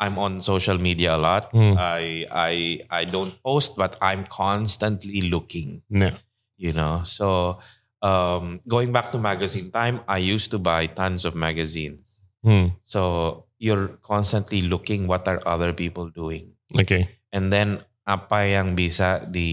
[0.00, 1.52] I'm on social media a lot.
[1.52, 1.76] Hmm.
[1.76, 2.54] I I
[2.88, 5.82] I don't post, but I'm constantly looking.
[5.92, 6.16] Yeah.
[6.56, 7.60] You know, so
[8.00, 12.20] um, going back to magazine time, I used to buy tons of magazines.
[12.44, 12.76] Hmm.
[12.84, 17.12] So you're constantly looking what are other people doing, Okay.
[17.32, 19.52] and then apa yang bisa di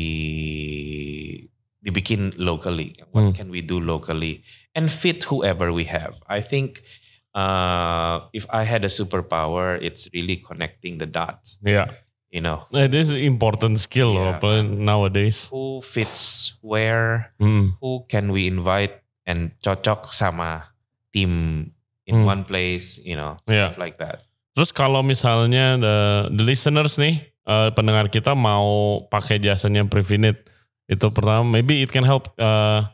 [1.88, 3.00] dibikin locally?
[3.00, 3.08] Hmm.
[3.16, 4.44] What can we do locally
[4.76, 6.20] and fit whoever we have?
[6.28, 6.84] I think
[7.32, 11.64] uh, if I had a superpower, it's really connecting the dots.
[11.64, 11.96] Yeah.
[12.28, 14.44] You know, It is important skill Yeah.
[14.68, 15.48] nowadays.
[15.48, 17.32] who fits where?
[17.40, 17.80] Hmm.
[17.80, 20.76] Who can we invite and cocok sama
[21.16, 21.72] tim
[22.04, 22.28] in Hmm.
[22.28, 23.00] one place?
[23.00, 23.72] You know, Yeah.
[23.72, 24.28] stuff like that.
[24.60, 25.98] Terus kalau misalnya the,
[26.36, 30.52] the listeners nih, eh, pendengar kita mau pakai jasanya Prefinit,
[30.88, 32.88] itu pertama maybe it can help uh,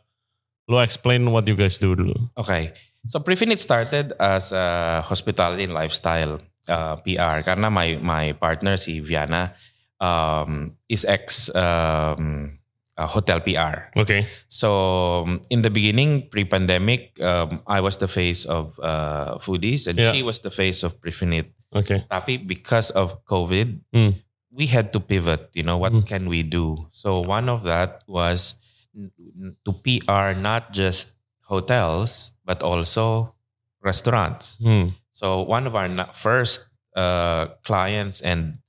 [0.65, 2.15] lo explain what you guys do dulu.
[2.37, 2.73] Okay.
[3.05, 6.39] So Prefinit started as a hospitality and lifestyle
[6.71, 9.51] uh, PR karena my my partner si Viana
[9.99, 12.55] um, is ex um,
[12.95, 13.91] uh, hotel PR.
[13.99, 14.23] Oke.
[14.47, 14.69] So
[15.27, 20.15] um, in the beginning, pre-pandemic, um, I was the face of uh, Foodies and Yeah.
[20.15, 21.51] she was the face of Prefinit.
[21.75, 22.07] Oke.
[22.07, 24.22] Tapi because of COVID, Hmm.
[24.53, 25.49] We had to pivot.
[25.57, 26.05] You know, what Hmm.
[26.05, 26.87] can we do?
[26.93, 28.53] So one of that was
[29.65, 31.17] to PR not just
[31.49, 33.33] hotels but also
[33.81, 34.61] restaurants.
[34.61, 34.93] Hmm.
[35.11, 38.61] So one of our first uh, clients and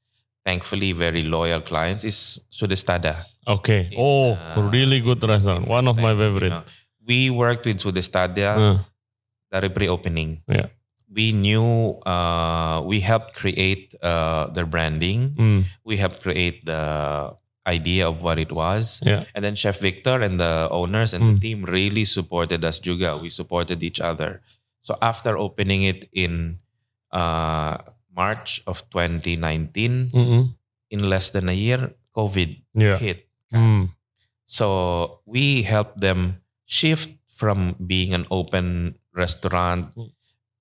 [0.44, 3.25] thankfully very loyal clients is Sudestada.
[3.47, 3.92] Oke.
[3.97, 5.68] Oh, Uh, really good restaurant.
[5.68, 6.53] One of my You favorite.
[6.53, 6.64] know,
[7.05, 8.77] we worked with Sudestada Uh,
[9.53, 10.40] dari pre-opening.
[10.49, 10.68] Yeah.
[11.14, 15.35] We knew uh, we helped create uh, their branding.
[15.38, 15.61] hmm.
[15.87, 17.31] We helped create the
[17.66, 18.98] idea of what it was.
[19.07, 19.24] Yeah.
[19.35, 21.40] And then Chef Victor and the owners and the Mm.
[21.40, 23.16] team really supported us juga.
[23.16, 24.42] We supported each other.
[24.83, 26.59] So after opening it in
[27.14, 27.79] uh,
[28.12, 30.53] March of 2019, Mm-mm.
[30.90, 32.98] in less than a year, COVID Yeah.
[32.98, 33.31] hit.
[33.55, 33.94] Hmm.
[34.44, 40.11] So we helped them shift from being an open restaurant Mm.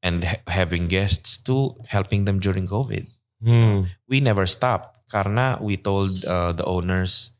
[0.04, 3.08] And ha- having guests to helping them during COVID.
[3.40, 3.88] Hmm.
[4.06, 7.32] We never stopped karena we told uh, the owners,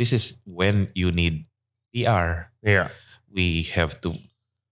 [0.00, 1.44] this is when you need
[1.92, 2.48] PR.
[2.64, 2.88] Yeah.
[3.28, 4.16] We have to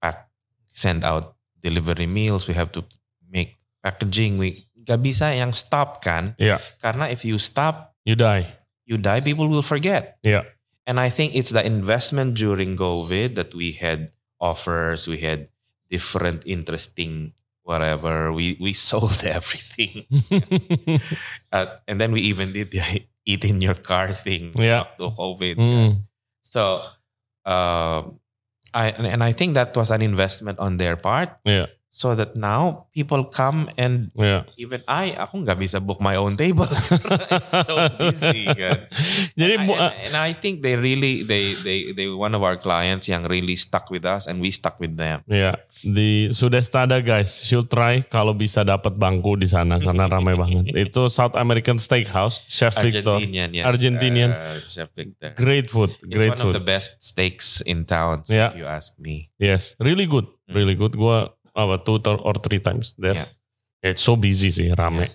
[0.00, 0.28] pack,
[0.72, 2.48] send out delivery meals.
[2.48, 2.84] We have to
[3.28, 4.40] make packaging.
[4.40, 6.32] We gak bisa yang stop kan?
[6.40, 6.58] Iya.
[6.80, 8.48] Karena if you stop, You die.
[8.88, 10.16] you die, people will forget.
[10.24, 10.48] Iya.
[10.88, 15.52] And I think it's the investment during COVID that we had offers, we had
[15.90, 17.32] different interesting
[17.64, 18.32] whatever.
[18.32, 20.08] We we sold everything,
[21.52, 22.80] uh, and then we even did the
[23.28, 24.88] eat in your car thing Yeah.
[24.88, 25.56] waktu COVID.
[25.60, 25.90] Hmm.
[26.40, 26.80] So,
[27.44, 28.16] um,
[28.72, 31.36] I and and I think that was an investment on their part.
[31.44, 31.68] Yeah.
[31.88, 34.44] So that now people come and Iya.
[34.60, 36.68] even I, aku nggak bisa book my own table.
[37.34, 38.86] it's so busy kan.
[39.34, 42.54] Jadi I- bu- and, and I think they really they they they one of our
[42.54, 45.24] clients yang really stuck with us and we stuck with them.
[45.26, 50.68] Ya, di Sudestada guys, should try kalau bisa dapat bangku di sana karena ramai banget.
[50.92, 53.16] Itu South American Steakhouse, Chef Victor.
[53.16, 53.64] Argentinian, yes.
[53.64, 54.30] Argentinian.
[54.30, 55.32] Uh, Chef Victor.
[55.34, 56.54] Great food, It's great one of food.
[56.54, 58.52] the best steaks in town, Yeah.
[58.52, 59.32] if you ask me.
[59.40, 60.92] Yes, really good, really good.
[60.92, 63.18] Gua apa two or three times there.
[63.18, 63.28] Yeah.
[63.82, 65.10] It's so busy sih, rame.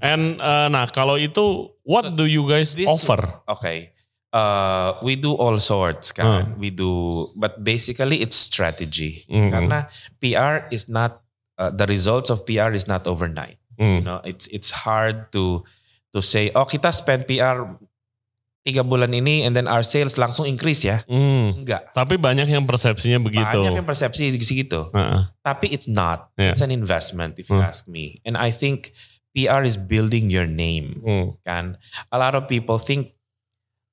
[0.00, 3.20] And uh, nah kalau itu, what So, do you guys this- offer?
[3.46, 3.92] Okay.
[4.36, 6.60] Uh, we do all sorts, kan?
[6.60, 9.24] We do, but basically it's strategy.
[9.32, 9.48] Mhm.
[9.48, 9.78] Karena
[10.20, 11.24] PR is not
[11.56, 13.56] uh, the results of PR is not overnight.
[13.80, 14.00] Hmm.
[14.00, 15.64] You know, it's it's hard to
[16.12, 17.64] to say, oh kita spend PR
[18.66, 21.06] tiga bulan ini, and then our sales langsung increase ya.
[21.06, 21.62] Hmm.
[21.62, 21.94] Enggak.
[21.94, 23.62] Tapi banyak yang persepsinya begitu.
[23.62, 24.90] Banyak yang persepsi segitu.
[24.90, 25.30] Heeh.
[25.46, 26.34] Tapi it's not.
[26.34, 26.50] Yeah.
[26.50, 27.70] It's an investment if you Hmm.
[27.70, 28.18] ask me.
[28.26, 28.90] And I think
[29.30, 30.98] PR is building your name.
[31.06, 31.26] Hmm.
[31.46, 31.78] Kan?
[32.10, 33.14] A lot of people think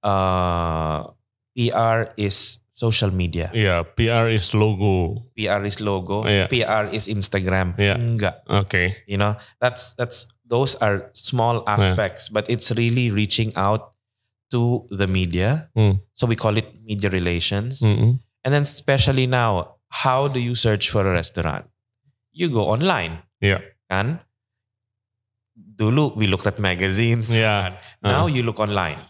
[0.02, 1.06] uh,
[1.54, 3.54] PR is social media.
[3.54, 5.30] Iya, PR is logo.
[5.38, 6.26] PR is logo.
[6.26, 6.50] Yeah.
[6.50, 7.78] PR is Instagram.
[7.78, 8.02] Yeah.
[8.02, 8.42] Enggak.
[8.50, 9.06] Oke.
[9.06, 13.93] You know, that's that's those are small aspects, but it's really reaching out
[14.54, 15.74] to the media.
[15.74, 16.06] Hmm.
[16.14, 17.82] So we call it media relations.
[17.82, 18.22] Mm-mm.
[18.46, 21.66] And then especially now, how do you search for a restaurant?
[22.32, 23.26] You go online.
[23.42, 23.66] Yeah.
[23.90, 24.22] Kan?
[25.58, 27.34] Dulu we looked at magazines.
[27.34, 27.82] Yeah.
[28.06, 29.02] Now you look online.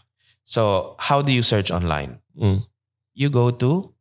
[0.43, 2.19] So how do you search online?
[2.39, 2.63] Mm.
[3.13, 3.91] You go to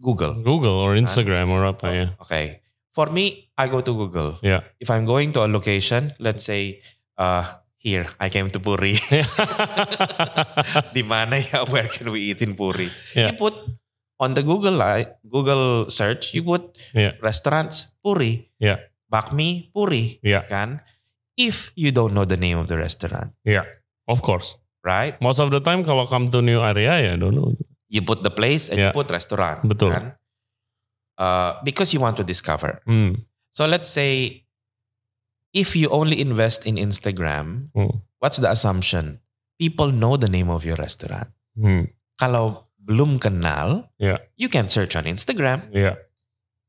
[0.00, 0.34] Google.
[0.40, 2.06] Google or Instagram or apa ya?
[2.20, 2.60] Okay.
[2.92, 4.40] For me, I go to Google.
[4.40, 4.64] Yeah.
[4.80, 6.80] If I'm going to a location, let's say,
[7.20, 7.44] uh,
[7.78, 8.96] here, I came to Puri.
[10.94, 11.64] Di mana ya?
[11.64, 12.90] Where can we eat in Puri?
[13.14, 13.32] Yeah.
[13.32, 13.54] You put
[14.18, 17.14] on the Google li- Google search, you put Yeah.
[17.20, 18.48] restaurants Puri.
[18.58, 18.80] Yeah.
[19.06, 20.18] Bakmi Puri.
[20.22, 20.42] Yeah.
[20.48, 20.82] Kan?
[21.36, 23.68] If you don't know the name of the restaurant, Yeah,
[24.08, 24.56] of course.
[24.80, 25.20] right?
[25.20, 27.52] Most of the time kalau come to new area ya don't know.
[27.92, 28.90] You put the place and Yeah.
[28.90, 29.60] you put restaurant.
[29.68, 29.92] Betul.
[29.92, 30.16] Kan?
[31.20, 32.80] Uh, because you want to discover.
[32.88, 33.20] Hmm.
[33.52, 34.44] So let's say
[35.56, 38.04] if you only invest in Instagram, Hmm.
[38.20, 39.24] what's the assumption?
[39.56, 41.32] People know the name of your restaurant.
[41.56, 41.88] Hmm.
[42.20, 44.20] Kalau belum kenal, Yeah.
[44.36, 45.72] you can search on Instagram.
[45.72, 45.96] Yeah.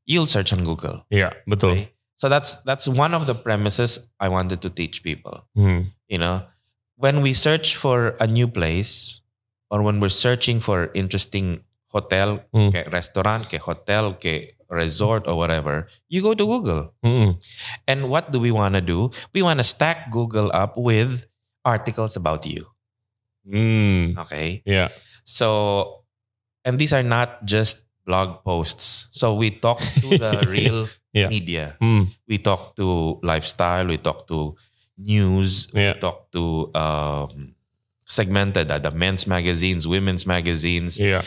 [0.08, 1.04] You'll search on Google.
[1.12, 1.76] Yeah, betul.
[1.76, 1.84] Okay?
[2.16, 5.44] So that's that's one of the premises I wanted to teach people.
[5.52, 5.92] Hmm.
[6.08, 6.48] You know,
[6.96, 9.20] when we search for a new place
[9.70, 12.72] or when we're searching for interesting hotel, Hmm.
[12.72, 16.92] ke restaurant, ke hotel, ke resort or whatever, you go to Google.
[17.02, 17.40] Hmm.
[17.86, 19.10] And what do we want to do?
[19.32, 21.26] We want to stack Google up with
[21.64, 22.66] articles about you.
[23.48, 24.18] Hmm.
[24.18, 24.62] Okay.
[24.66, 24.88] Yeah.
[25.24, 26.04] So,
[26.64, 29.08] and these are not just blog posts.
[29.12, 31.28] So we talk to the real Yeah.
[31.28, 31.76] media.
[31.80, 32.12] Hmm.
[32.28, 33.86] We talk to lifestyle.
[33.88, 34.54] We talk to
[34.98, 35.68] news.
[35.72, 35.94] Yeah.
[35.94, 37.54] We talk to um,
[38.04, 41.22] segmented, uh, the men's magazines, women's magazines, Yeah.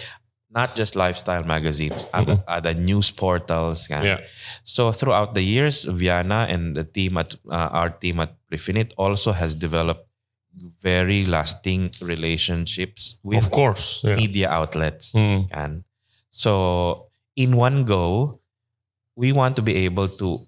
[0.53, 3.89] Not just lifestyle magazines, other, other news portals.
[3.89, 4.19] Yeah.
[4.63, 9.31] So throughout the years, Viana and the team at uh, our team at Prefinit also
[9.31, 10.07] has developed
[10.83, 14.01] very lasting relationships with Of course.
[14.03, 14.15] Yeah.
[14.15, 15.13] media outlets.
[15.13, 15.47] Hmm.
[15.47, 15.83] kan.
[16.29, 18.39] So in one go,
[19.15, 20.39] we want to be able to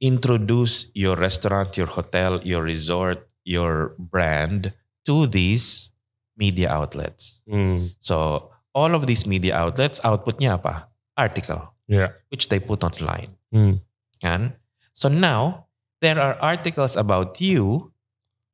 [0.00, 4.72] introduce your restaurant, your hotel, your resort, your brand
[5.06, 5.92] to these
[6.36, 7.42] media outlets.
[7.48, 7.94] Hmm.
[8.00, 10.90] So all of these media outlets, outputnya apa?
[11.14, 12.10] Article, Yeah.
[12.28, 13.38] which they put online.
[13.54, 13.78] Hmm.
[14.18, 14.58] Kan?
[14.92, 15.70] So now
[16.02, 17.94] there are articles about you,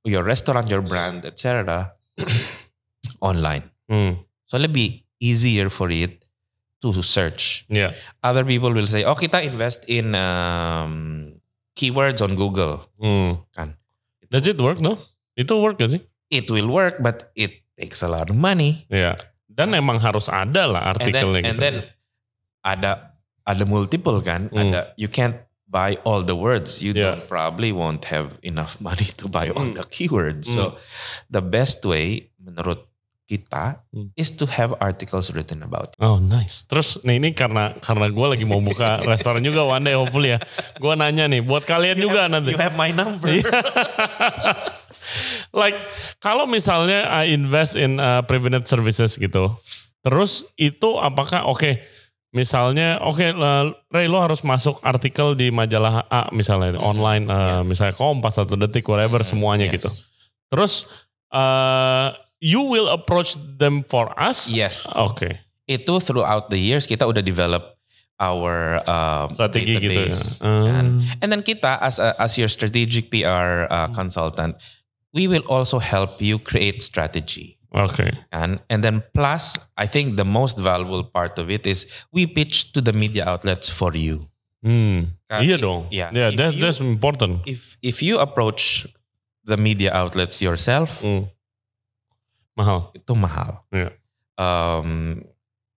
[0.04, 1.96] your restaurant, your brand, etc.
[3.24, 3.64] online.
[3.88, 4.20] Hmm.
[4.46, 6.24] So lebih easier for it
[6.84, 7.64] to search.
[7.68, 7.92] Yeah.
[8.24, 11.36] Other people will say, oh kita invest in um,
[11.76, 12.84] keywords on Google.
[13.00, 13.40] Hmm.
[13.56, 13.76] Kan?
[14.28, 14.96] Does it work no?
[15.36, 16.02] Itu work gak sih?
[16.30, 18.86] It will work, but it takes a lot of money.
[18.92, 19.16] Ya.
[19.60, 21.60] Dan emang harus ada lah And then, artikelnya and gitu.
[21.60, 21.74] then
[22.62, 22.90] ada
[23.44, 24.48] ada multiple kan?
[24.48, 24.72] Hmm.
[24.72, 26.80] Ada you can't buy all the words.
[26.80, 27.14] You Yeah.
[27.14, 29.76] don't probably won't have enough money to buy all Hmm.
[29.76, 30.48] the keywords.
[30.48, 30.80] So
[31.28, 32.80] the best way menurut
[33.24, 34.10] kita Hmm.
[34.18, 35.94] is to have articles written about.
[36.02, 36.66] Oh nice.
[36.66, 40.42] Terus nih ini karena karena gue lagi mau buka restoran juga one day hopefully ya.
[40.76, 42.50] Gue nanya nih buat kalian juga nanti.
[42.50, 43.30] You have my number.
[45.50, 45.76] Like
[46.18, 49.52] kalau misalnya I invest in uh, preventive services gitu,
[50.00, 51.80] terus itu apakah oke?
[52.30, 57.98] misalnya oke uh, Ray lo harus masuk artikel di majalah A misalnya online, uh, misalnya
[57.98, 59.74] Kompas atau Detik whatever semuanya Yes.
[59.82, 59.90] gitu.
[60.46, 60.86] Terus
[61.34, 64.46] uh, you will approach them for us?
[64.46, 64.86] Yes.
[64.94, 65.42] Oke.
[65.66, 67.74] Itu throughout the years kita udah develop
[68.20, 70.06] our um, Strategi gitu ya.
[70.06, 70.22] database.
[70.38, 70.64] Hmm.
[70.70, 70.86] kan?
[71.24, 74.54] And then kita as a, as your strategic PR uh, consultant,
[75.12, 77.58] we will also help you create strategy.
[77.70, 78.10] Okay.
[78.34, 82.72] And and then plus, I think the most valuable part of it is we pitch
[82.74, 84.26] to the media outlets for you.
[84.62, 85.14] Hmm.
[85.30, 85.40] Kan?
[85.46, 85.56] Iya.
[85.90, 86.10] Yeah.
[86.10, 87.46] Yeah, that, you- that's important.
[87.46, 88.90] If if you approach
[89.46, 91.30] the media outlets yourself, Hmm.
[92.58, 92.90] Mahal.
[92.92, 93.64] itu mahal.
[93.72, 93.94] Yeah.
[94.36, 95.22] Um,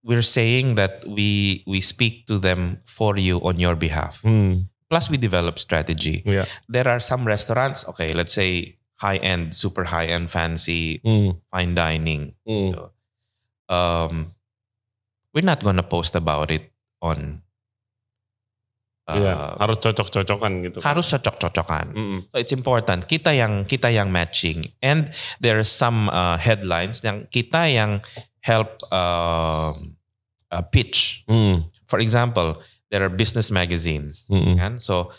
[0.03, 4.19] we're saying that we we speak to them for you on your behalf.
[4.25, 4.67] Hmm.
[4.89, 6.21] Plus, we develop strategy.
[6.25, 6.45] Yeah.
[6.69, 7.85] There are some restaurants.
[7.87, 11.39] Okay, let's say high end, super high end, fancy, Hmm.
[11.49, 12.33] fine dining.
[12.45, 12.91] Hmm.
[13.67, 14.33] Um,
[15.33, 17.41] we're not gonna post about it on.
[19.03, 20.79] uh, harus cocok-cocokan gitu.
[20.79, 21.91] harus cocok-cocokan.
[21.91, 22.19] Mm-mm.
[22.31, 25.11] So it's important kita yang kita yang matching and
[25.43, 27.99] there are some uh, headlines yang kita yang
[28.39, 29.99] help um,
[30.51, 31.27] uh, pitch.
[31.27, 31.67] Mm.
[31.83, 32.63] For example,
[32.95, 34.55] there are business magazines, Mm-mm.
[34.55, 34.79] kan?
[34.79, 35.11] So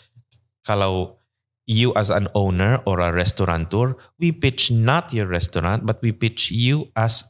[0.65, 1.21] kalau
[1.65, 6.49] you as an owner or a restaurateur, we pitch not your restaurant but we pitch
[6.53, 7.25] you as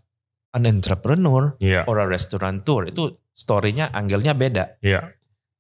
[0.56, 2.88] an entrepreneur Iya, or a restaurateur.
[2.92, 4.80] Itu story-nya angle-nya beda.
[4.80, 5.12] iya,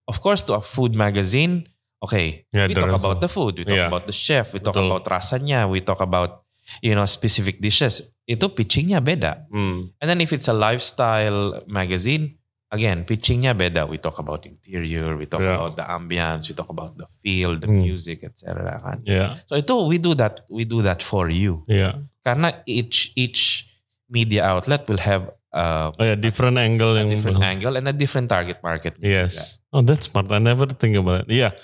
[0.06, 1.66] Of course, to a food magazine,
[1.98, 3.90] okay, Yeah, we talk about the food, we talk Yeah.
[3.90, 4.88] about the chef, we talk Betul.
[4.94, 6.46] about rasanya, we talk about
[6.86, 8.06] you know specific dishes.
[8.26, 9.50] Itu pitchingnya beda.
[9.50, 9.98] Mm.
[10.02, 12.38] And then if it's a lifestyle magazine,
[12.76, 13.88] again, pitchingnya beda.
[13.88, 15.56] We talk about interior, we talk Yeah.
[15.56, 17.80] about the ambience, we talk about the feel, the Hmm.
[17.82, 18.76] music, etc.
[18.84, 19.08] Kan?
[19.08, 21.64] Iya, So itu we do that, we do that for you.
[21.72, 22.04] iya.
[22.20, 23.72] Karena each each
[24.12, 27.96] media outlet will have uh, Oh ya, different angle a yang different angle and a
[27.96, 29.00] different target market.
[29.00, 29.64] Yes.
[29.72, 30.28] Oh, that's smart.
[30.28, 31.32] I never think about it.
[31.32, 31.56] Yeah.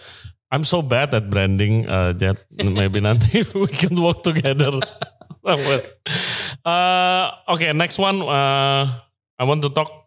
[0.48, 2.40] I'm so bad at branding, uh, Jet.
[2.64, 4.80] Maybe nanti we can work together.
[6.64, 8.22] uh, okay, next one.
[8.24, 9.00] Uh,
[9.36, 10.01] I want to talk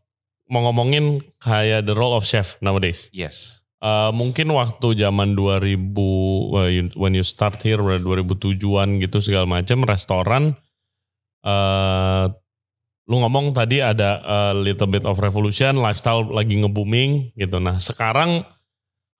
[0.47, 3.09] mau ngomongin kayak the role of chef nowadays.
[3.11, 3.65] Yes.
[3.79, 5.77] Uh, mungkin waktu zaman 2000
[6.49, 10.57] well, you- when you start here 2007-an gitu segala macam restoran
[11.45, 12.33] uh,
[13.05, 17.61] lu ngomong tadi ada a little bit of revolution lifestyle lagi nge-booming gitu.
[17.61, 18.49] Nah, sekarang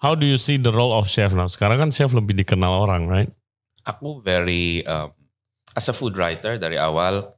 [0.01, 1.45] how do you see the role of chef now?
[1.45, 3.29] Sekarang kan chef lebih dikenal orang, right?
[3.85, 5.13] Aku very um,
[5.77, 7.37] as a food writer dari awal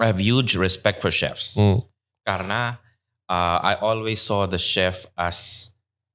[0.00, 1.60] I have huge respect for chefs.
[1.60, 1.84] Hmm.
[2.26, 2.82] Karena
[3.30, 5.70] uh, I always saw the chef as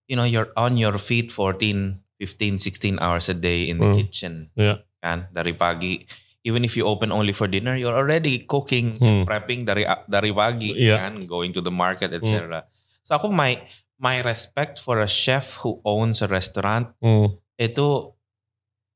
[0.05, 3.97] you know you're on your feet 14, 15, 16 hours a day in the Hmm.
[3.97, 4.33] kitchen.
[4.53, 4.83] Yeah.
[4.99, 6.03] Kan dari pagi
[6.43, 9.23] even if you open only for dinner you're already cooking Hmm.
[9.23, 10.99] prepping dari dari pagi Yeah.
[10.99, 12.67] kan going to the market etc.
[13.01, 13.55] So aku my
[13.95, 17.39] my respect for a chef who owns a restaurant Hmm.
[17.55, 18.11] itu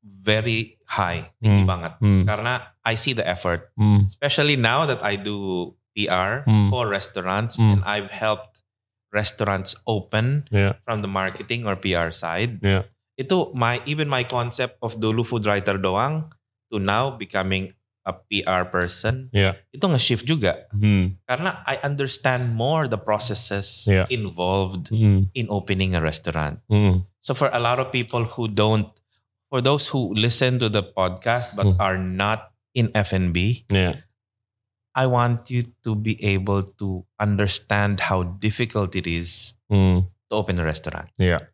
[0.05, 1.69] very high, tinggi Hmm.
[1.69, 1.93] banget.
[1.97, 2.23] Hmm.
[2.25, 4.05] Karena I see the effort, Hmm.
[4.05, 6.67] especially now that I do PR Hmm.
[6.69, 7.71] for restaurants Hmm.
[7.71, 8.61] and I've helped
[9.15, 10.75] restaurants open Yeah.
[10.83, 12.59] from the marketing or PR side.
[12.59, 12.83] Yeah.
[13.15, 16.35] Itu my even my concept of dulu food writer doang
[16.67, 17.71] to now becoming
[18.05, 19.57] a PR person, Yeah.
[19.73, 20.69] itu nge-shift juga.
[20.69, 21.17] Hmm.
[21.25, 24.05] Karena I understand more the processes Yeah.
[24.13, 25.31] involved Hmm.
[25.33, 26.61] in opening a restaurant.
[26.69, 27.07] Hmm.
[27.17, 28.93] So for a lot of people who don't,
[29.49, 31.77] for those who listen to the podcast but Mm.
[31.81, 34.04] are not in F&B, Yeah.
[34.95, 40.07] I want you to be able to understand how difficult it is Hmm.
[40.31, 41.11] to open a restaurant.
[41.19, 41.51] Yeah.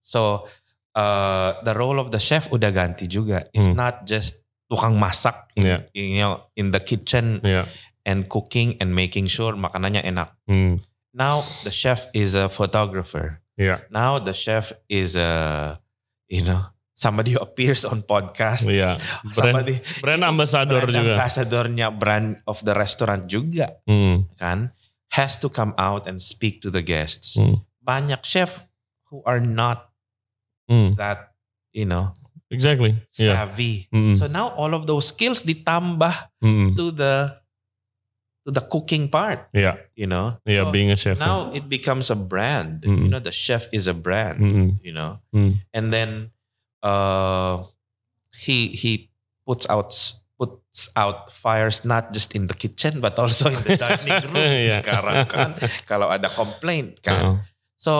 [0.00, 0.46] So
[0.94, 3.50] uh, the role of the chef udah ganti juga.
[3.50, 3.74] It's Mm.
[3.74, 4.38] not just
[4.70, 5.80] tukang masak, in, Yeah.
[5.90, 7.66] you know, in the kitchen Yeah.
[8.06, 10.38] and cooking and making sure makanannya enak.
[10.46, 10.78] Hmm.
[11.10, 13.42] Now the chef is a photographer.
[13.58, 13.82] Yeah.
[13.90, 15.78] Now the chef is a,
[16.30, 16.62] you know,
[16.94, 18.70] somebody appears on podcasts.
[18.70, 18.94] Yeah.
[19.34, 21.12] Brand, Somebody brand ambassador brand juga.
[21.18, 24.30] ambassadornya brand of the restaurant juga Hmm.
[24.38, 24.70] kan
[25.12, 27.34] has to come out and speak to the guests.
[27.34, 27.62] Hmm.
[27.78, 28.62] Banyak chef
[29.10, 29.90] who are not
[30.64, 30.96] Hmm.
[30.96, 31.34] that,
[31.76, 32.14] you know,
[32.48, 32.94] Exactly.
[33.18, 33.36] Yeah.
[33.36, 33.90] savvy.
[33.90, 34.14] Hmm.
[34.14, 36.72] So now all of those skills ditambah Hmm.
[36.78, 37.42] to the
[38.44, 39.80] to the cooking part, Yeah.
[39.96, 40.36] you know.
[40.44, 40.68] Yeah.
[40.68, 41.16] So Being a chef.
[41.16, 42.84] now it becomes a brand.
[42.84, 43.00] Mm.
[43.00, 44.68] You know, the chef is a brand, Hmm.
[44.84, 45.24] you know.
[45.32, 45.64] Hmm.
[45.72, 46.28] And then
[46.84, 47.64] uh
[48.36, 49.08] he he
[49.42, 49.88] puts out
[50.36, 54.82] puts out fires not just in the kitchen but also in the dining room Iya.
[54.84, 55.50] sekarang kan
[55.88, 57.22] kalau ada complaint kan.
[57.24, 57.36] Uh,
[57.74, 57.92] So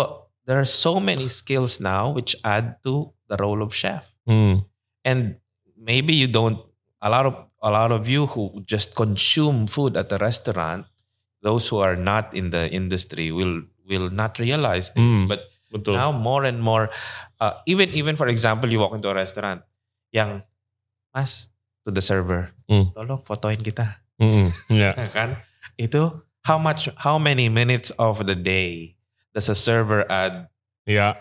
[0.48, 4.08] there are so many skills now which add to the role of chef.
[4.24, 4.64] hmm.
[5.04, 5.36] And
[5.76, 6.56] maybe you don't
[7.00, 10.88] a lot of a lot of you who just consume food at the restaurant,
[11.40, 15.20] those who are not in the industry will will not realize this.
[15.20, 15.28] Hmm.
[15.28, 15.98] But Betul.
[15.98, 16.86] now more and more
[17.42, 19.66] uh, even even for example you walk into a restaurant
[20.14, 20.46] yang
[21.10, 21.50] mas
[21.82, 22.94] to the server Hmm.
[22.94, 24.54] tolong fotoin kita Hmm.
[24.70, 24.94] Ya.
[25.16, 25.42] kan
[25.74, 28.94] itu how much how many minutes of the day
[29.34, 30.46] does a server add
[30.86, 31.18] Ya.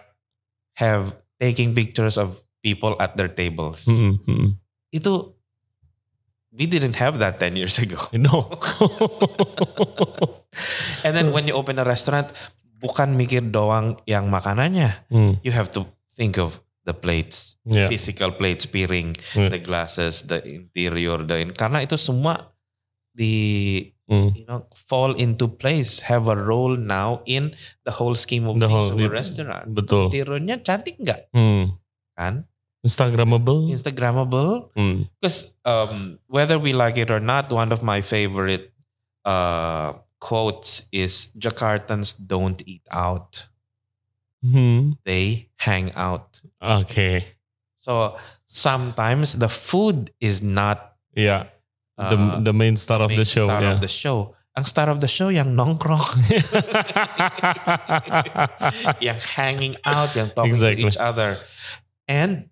[0.77, 4.21] have taking pictures of people at their tables Hmm.
[4.23, 4.61] Hmm.
[4.93, 5.33] itu
[6.53, 8.53] we didn't have that 10 years ago No.
[11.03, 12.29] and then when you open a restaurant
[12.83, 15.39] bukan mikir doang yang makanannya Hmm.
[15.39, 17.87] you have to think of the plates Ya.
[17.87, 19.47] physical plates piring Hmm.
[19.47, 22.51] the glasses the interior the karena itu semua
[23.09, 23.33] di
[24.03, 24.35] Hmm.
[24.35, 28.67] you know fall into place have a role now in the whole scheme of The
[28.67, 30.11] things whole- of a restaurant Betul.
[30.11, 31.79] interiornya cantik nggak Hmm.
[32.11, 32.43] kan
[32.83, 33.71] Instagramable.
[33.71, 35.07] instagramable Hmm.
[35.15, 38.75] because um, whether we like it or not one of my favorite
[39.23, 43.51] uh, quotes is Jakartans don't eat out
[44.39, 44.95] Hmm.
[45.03, 47.35] they hang out Okay.
[47.79, 51.51] so sometimes the food is not Ya.
[51.95, 53.47] uh, The the main star of main the show.
[53.47, 53.71] star ya.
[53.75, 56.03] of the show ang star of the show yang nongkrong
[59.01, 60.85] yang hanging out, yang talking Exactly.
[60.85, 61.41] to each other.
[62.05, 62.51] And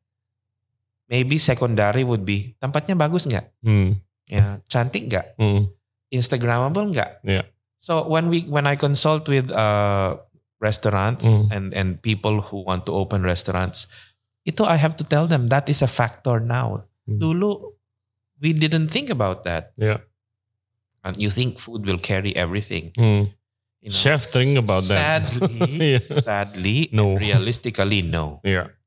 [1.05, 3.45] maybe secondary would be tempatnya bagus nggak?
[3.61, 3.99] Hmm.
[4.25, 5.37] Ya, cantik nggak?
[5.37, 5.69] Hmm.
[6.09, 7.21] Instagramable nggak?
[7.21, 7.45] Yeah.
[7.81, 10.21] So when we when I consult with uh,
[10.61, 11.49] restaurants Mm.
[11.49, 13.89] and and people who want to open restaurants,
[14.45, 16.85] ito I have to tell them that is a factor now.
[17.09, 17.17] Mm.
[17.17, 17.49] Dulu
[18.37, 19.73] we didn't think about that.
[19.81, 20.05] Yeah.
[21.01, 22.93] And you think food will carry everything.
[22.93, 23.33] Hmm.
[23.81, 23.97] you know.
[23.97, 25.25] Chef think about that.
[25.25, 25.65] Sadly,
[25.97, 26.05] Yeah.
[26.21, 27.17] sadly, No.
[27.17, 28.37] realistically, no.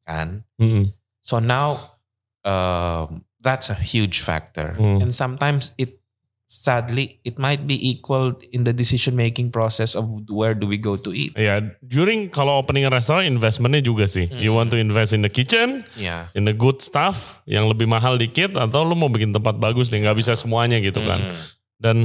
[0.06, 0.46] Kan?
[0.62, 0.94] Hmm.
[1.18, 1.98] So now,
[2.46, 5.02] um, that's a huge factor, Mm.
[5.02, 5.98] and sometimes it,
[6.46, 10.94] sadly, it might be equal in the decision making process of where do we go
[10.94, 11.34] to eat.
[11.34, 14.30] Ya, during kalau opening a restoran investmentnya juga sih.
[14.30, 16.30] You want to invest in the kitchen, Yeah.
[16.38, 20.06] in the good stuff yang lebih mahal dikit atau lu mau bikin tempat bagus nih
[20.06, 21.20] nggak bisa semuanya gitu kan.
[21.20, 21.36] Mm.
[21.80, 21.96] Dan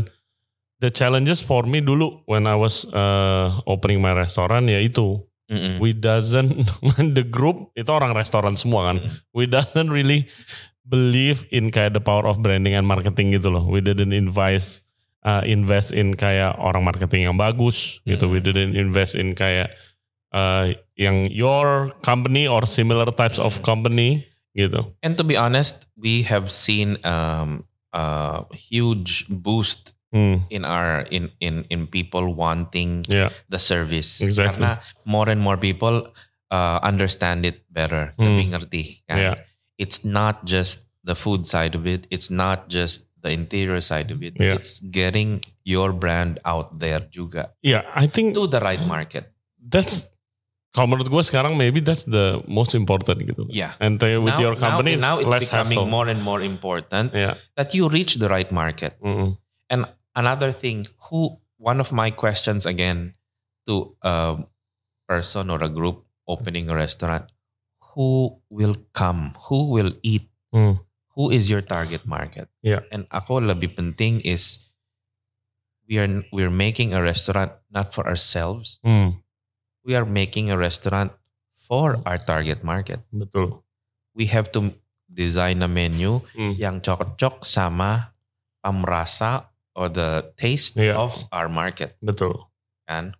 [0.81, 5.19] the challenges for me dulu when I was uh, opening my restoran ya itu
[5.51, 5.81] Mm-mm.
[5.81, 6.63] we doesn't
[7.17, 8.97] the group itu orang restoran semua kan.
[9.03, 9.11] Mm.
[9.35, 10.25] We doesn't really
[10.85, 13.65] believe in kayak the power of branding and marketing gitu loh.
[13.65, 14.81] We didn't invest
[15.23, 18.29] uh, invest in kayak orang marketing yang bagus gitu.
[18.31, 19.75] We didn't invest in kayak
[20.31, 24.95] uh, yang your company or similar types of company gitu.
[25.05, 31.29] And to be honest, we have seen um, a huge boost Hmm, in our in
[31.37, 33.29] in in people wanting yeah.
[33.45, 34.57] the service Exactly.
[34.65, 36.01] karena more and more people
[36.49, 38.25] uh, understand it better Hmm.
[38.33, 39.35] lebih ngerti kan Yeah.
[39.79, 44.19] It's not just the food side of it it's not just the interior side of
[44.19, 44.55] it Yeah.
[44.55, 50.07] it's getting your brand out there juga Yeah, I think to the right market that's
[50.69, 53.43] kalau menurut gue sekarang maybe that's the most important gitu.
[53.49, 55.89] yeah And uh, with now, your company now, now it's it's less becoming hassle.
[55.89, 57.35] more and more important Yeah.
[57.57, 59.35] that you reach the right market Mm-mm.
[60.15, 63.15] another thing who one of my questions again
[63.67, 64.39] to a
[65.07, 67.25] person or a group opening a restaurant
[67.99, 70.79] who will come who will eat Hmm.
[71.19, 72.87] who is your target market Yeah.
[72.89, 74.63] and ako lebih penting is
[75.83, 79.19] we are we're making a restaurant not for ourselves Hmm,
[79.83, 81.11] we are making a restaurant
[81.59, 83.61] for our target market betul.
[84.15, 84.73] we have to
[85.05, 86.55] design a menu Hmm.
[86.55, 88.13] yang cocok sama
[88.61, 90.97] pamrasa or the taste Yeah.
[90.97, 92.47] of our market Betul.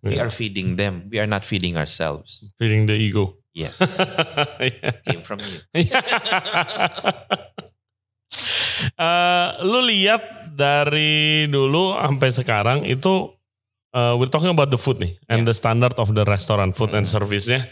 [0.02, 0.26] we Yeah.
[0.26, 3.39] are feeding them we are not feeding ourselves Feeding the ego.
[3.52, 3.80] Yes
[4.60, 5.00] Yeah.
[5.04, 5.60] came from you
[8.80, 13.34] Eh, lu lihat dari dulu sampai sekarang itu
[13.92, 17.04] eh, we're talking about the food nih and the standard of the restaurant food and
[17.04, 17.12] Mm.
[17.12, 17.66] service-nya.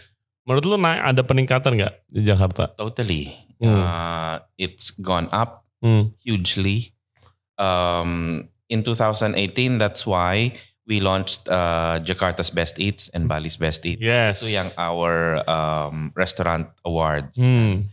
[0.43, 2.71] Menurut lu naik ada peningkatan nggak di Jakarta?
[2.75, 3.73] totally Hmm.
[3.73, 6.13] uh, it's gone up Hmm.
[6.21, 6.93] hugely
[7.57, 10.51] um, in 2018 that's why
[10.87, 14.39] we launched uh, Jakarta's Best Eats and Bali's Best Eats Yes.
[14.39, 17.91] itu yang our um, restaurant awards Hmm.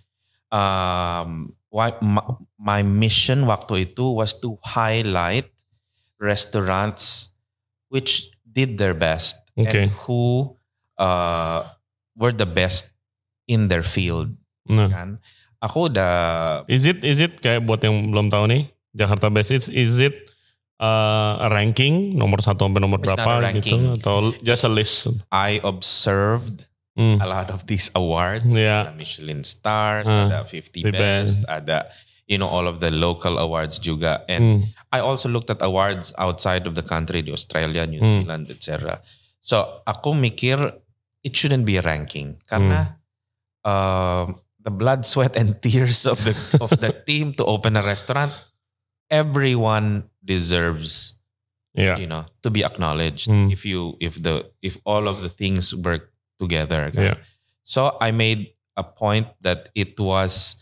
[0.49, 2.22] um, why, my,
[2.55, 5.51] my mission waktu itu was to highlight
[6.22, 7.34] restaurants
[7.90, 9.86] which did their best Okay.
[9.86, 10.55] and who
[10.99, 11.62] uh,
[12.14, 12.90] were the best
[13.47, 14.34] in their field
[14.64, 14.88] Nah.
[14.88, 15.20] kan
[15.61, 18.72] aku udah Is it is it kayak buat yang belum tahu nih?
[18.97, 20.32] Jakarta Best Eats is it
[20.79, 25.11] uh, ranking nomor satu sampai nomor It's berapa gitu atau just a list?
[25.31, 27.18] I observed Hmm.
[27.18, 28.47] a lot of these awards.
[28.47, 28.87] Yeah.
[28.87, 31.51] Ada Michelin stars, Ah, ada 50 the best, best.
[31.51, 31.91] ada
[32.31, 34.22] you know all of the local awards juga.
[34.31, 34.70] And Hmm.
[34.95, 38.22] I also looked at awards outside of the country, di Australia, New Hmm.
[38.22, 39.03] Zealand, etc.
[39.43, 40.70] So aku mikir
[41.20, 43.03] it shouldn't be a ranking karena
[43.66, 48.31] um, the blood, sweat, and tears of the of the team to open a restaurant,
[49.11, 51.14] everyone deserves
[51.75, 51.99] Yeah.
[51.99, 53.51] you know to be acknowledged Hmm.
[53.51, 57.03] if you if the if all of the things work together kan.
[57.03, 57.18] Yeah.
[57.66, 60.55] so i made a point that it was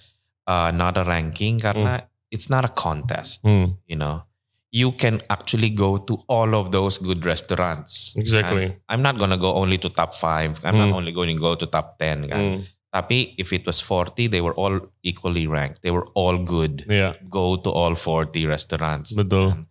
[0.48, 3.76] uh, not a ranking karena it's not a contest Hmm.
[3.84, 4.24] you know
[4.72, 8.72] you can actually go to all of those good restaurants Exactly.
[8.72, 11.04] And i'm not gonna go only to top five i'm not Hmm.
[11.04, 12.64] only going to go to top 10 kan.
[12.92, 17.16] Tapi if it was 40 they were all equally ranked they were all good Yeah.
[17.24, 19.64] go to all 40 restaurants Betul.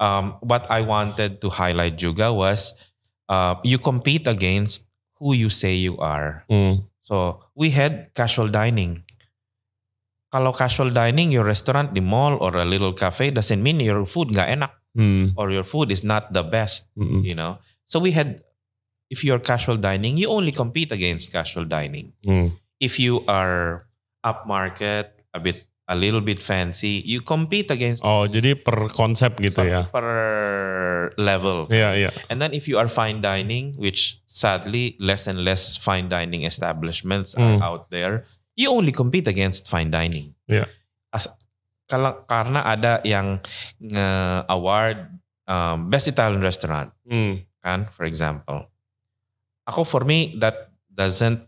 [0.00, 2.72] um, what I wanted to highlight juga was
[3.28, 4.88] uh, you compete against
[5.20, 6.42] who you say you are.
[6.48, 6.88] Hmm.
[7.04, 9.04] So we had casual dining.
[10.32, 14.32] Kalau casual dining, your restaurant di mall or a little cafe doesn't mean your food
[14.32, 15.32] nggak enak Hmm.
[15.40, 17.20] or your food is not the best, Hmm.
[17.24, 17.60] you know.
[17.88, 18.44] So we had,
[19.12, 22.16] if you're casual dining, you only compete against casual dining.
[22.24, 22.56] Hmm.
[22.80, 23.84] If you are
[24.24, 29.60] upmarket, a bit, a little bit fancy, you compete against Oh, jadi per konsep gitu
[29.60, 29.82] per, ya.
[29.92, 30.06] per
[31.20, 31.68] level.
[31.68, 32.10] Iya, iya.
[32.32, 37.36] And then if you are fine dining, which sadly less and less fine dining establishments
[37.36, 37.60] are Mm.
[37.60, 38.24] out there,
[38.56, 40.32] you only compete against fine dining.
[40.48, 40.72] Yeah.
[41.12, 41.28] As,
[41.84, 43.44] kalau karena ada yang
[43.76, 45.12] nge-award
[45.44, 47.44] um, best Italian restaurant, Hmm.
[47.60, 48.71] kan, for example.
[49.66, 51.46] Ako for me that doesn't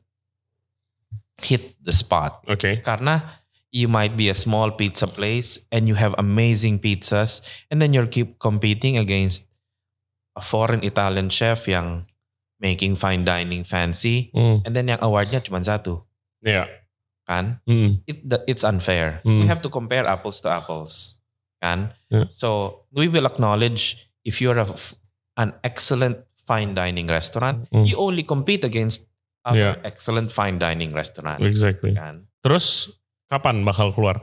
[1.42, 2.78] hit the spot Okay.
[2.80, 3.42] karena
[3.74, 8.06] you might be a small pizza place and you have amazing pizzas and then you're
[8.06, 9.50] keep competing against
[10.38, 12.06] a foreign Italian chef yang
[12.62, 14.62] making fine dining fancy Hmm.
[14.62, 16.06] and then yang awardnya cuma satu
[16.38, 16.70] Yeah.
[17.26, 17.98] kan Hmm.
[18.06, 19.42] it it's unfair Mm.
[19.42, 21.18] we have to compare apples to apples
[21.58, 22.30] kan Yeah.
[22.30, 24.66] so we will acknowledge if you're a
[25.34, 27.84] an excellent fine dining restaurant Mm.
[27.84, 29.08] you only compete against
[29.42, 29.84] other Yeah.
[29.84, 31.40] excellent fine dining restaurant.
[31.40, 31.92] Exactly.
[31.92, 32.92] kan Terus
[33.26, 34.20] kapan bakal keluar?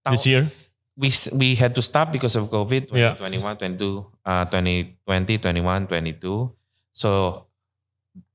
[0.00, 0.44] Tahu- This year?
[0.94, 3.16] we we had to stop because of COVID Yeah.
[3.16, 6.52] 2021, 22, uh, 2020, 21, 22.
[6.92, 7.08] So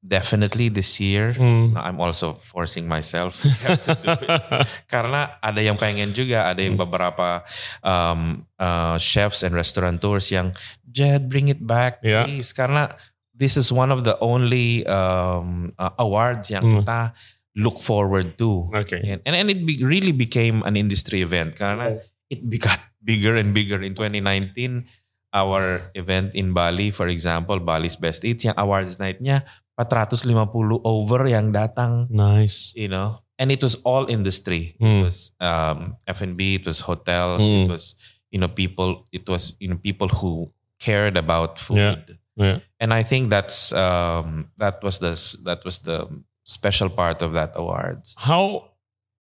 [0.01, 1.75] definitely this year Hmm.
[1.75, 3.43] I'm also forcing myself
[3.85, 4.23] to do it.
[4.93, 6.83] karena ada yang pengen juga ada yang Hmm.
[6.87, 7.43] beberapa
[7.83, 10.55] um, uh, chefs and restaurateurs yang
[10.87, 12.25] Jed bring it back Yeah.
[12.25, 12.89] please karena
[13.35, 16.81] this is one of the only um, uh, awards yang Hmm.
[16.81, 17.11] kita
[17.57, 18.97] look forward to Oke.
[18.97, 21.97] and and, and it be, really became an industry event karena
[22.29, 24.85] it got bigger and bigger in 2019
[25.33, 29.41] our event in Bali for example Bali's Best Eats yang awards night-nya
[29.77, 32.73] 450 over yang datang Nice.
[32.73, 35.05] you know and it was all industry Hmm.
[35.05, 37.69] it was um, F&B it was hotels Hmm.
[37.69, 37.93] it was
[38.33, 40.49] you know people it was you know people who
[40.81, 42.17] cared about food Yeah.
[42.37, 42.57] Yeah.
[42.77, 45.13] and I think that's um, that was the
[45.45, 46.05] that was the
[46.45, 48.73] special part of that awards How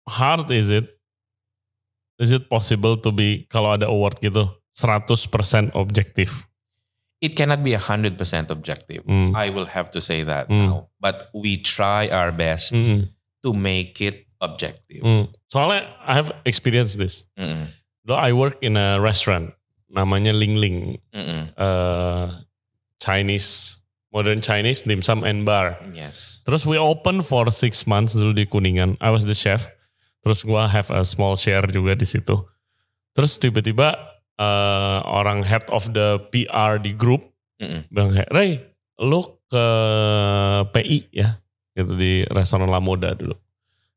[0.04, 0.92] hard is it?
[2.16, 6.48] Is it possible to be kalau ada award gitu 100% objektif?
[7.20, 9.04] It cannot be a hundred percent objective.
[9.04, 9.32] Hmm.
[9.34, 10.68] I will have to say that Mm.
[10.68, 10.78] now.
[11.00, 13.08] But we try our best Hmm.
[13.42, 15.00] to make it objective.
[15.00, 15.32] Hmm.
[15.48, 17.24] Soalnya I have experienced this.
[18.06, 19.56] Though I work in a restaurant
[19.90, 20.78] namanya Ling Ling
[21.56, 22.30] uh,
[23.00, 23.78] Chinese
[24.12, 25.76] modern Chinese dim sum and bar.
[25.92, 26.40] Yes.
[26.46, 28.96] Terus we open for six months dulu di Kuningan.
[29.00, 29.68] I was the chef.
[30.24, 32.34] Terus gua have a small share juga di situ.
[33.14, 33.94] Terus tiba-tiba
[34.38, 37.24] uh, orang head of the PR di grup
[37.56, 37.88] Mm-mm.
[37.88, 38.60] bilang kayak, Ray,
[39.00, 39.66] lu ke
[40.72, 41.40] PI ya,
[41.72, 43.32] gitu di restoran La Moda dulu.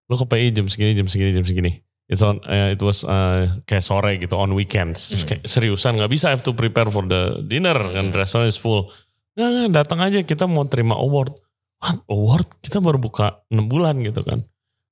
[0.08, 1.72] Lu ke PI jam segini, jam segini, jam segini.
[2.10, 5.14] It's on, uh, it was uh, kayak sore gitu on weekends.
[5.14, 5.28] Hmm.
[5.30, 8.18] kayak seriusan nggak bisa I have to prepare for the dinner kan Hmm.
[8.18, 8.90] restoran is full.
[9.38, 11.38] Nggak, datang aja kita mau terima award.
[11.80, 12.48] What award?
[12.66, 14.42] Kita baru buka 6 bulan gitu kan.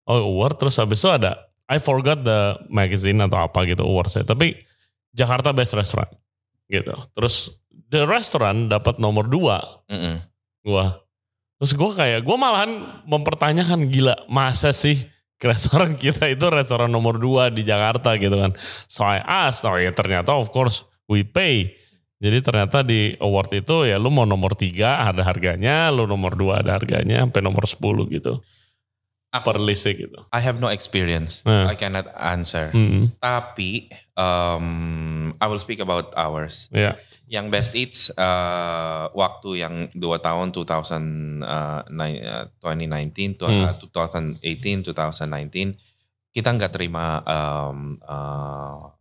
[0.06, 4.24] Oh award terus habis itu ada I forgot the magazine atau apa gitu award saya.
[4.24, 4.56] Tapi
[5.18, 6.14] Jakarta Best Restaurant
[6.70, 6.94] gitu.
[7.18, 7.58] Terus
[7.90, 10.16] the restaurant dapat nomor 2 Mm-mm.
[10.62, 11.02] gua.
[11.58, 15.10] Terus gua kayak gua malahan mempertanyakan gila masa sih
[15.42, 18.54] restoran kita itu restoran nomor 2 di Jakarta gitu kan.
[18.86, 21.74] So I asked, oh ya ternyata of course we pay.
[22.18, 26.66] Jadi ternyata di award itu ya lu mau nomor 3 ada harganya, lu nomor 2
[26.66, 27.78] ada harganya, sampai nomor 10
[28.10, 28.42] gitu.
[29.30, 30.20] Aku- per listnya gitu.
[30.32, 31.44] I have no experience.
[31.44, 31.68] Nah.
[31.68, 32.72] I cannot answer.
[32.72, 33.12] Hmm.
[33.20, 34.68] Tapi um,
[35.36, 36.72] I will speak about ours.
[36.72, 36.96] Ya.
[37.28, 43.68] Yang best eats uh, waktu yang dua tahun 2000 uh, nine- uh, 2019 to, Hmm.
[43.68, 45.76] uh, 2018 2019
[46.32, 48.94] kita nggak terima um, uh,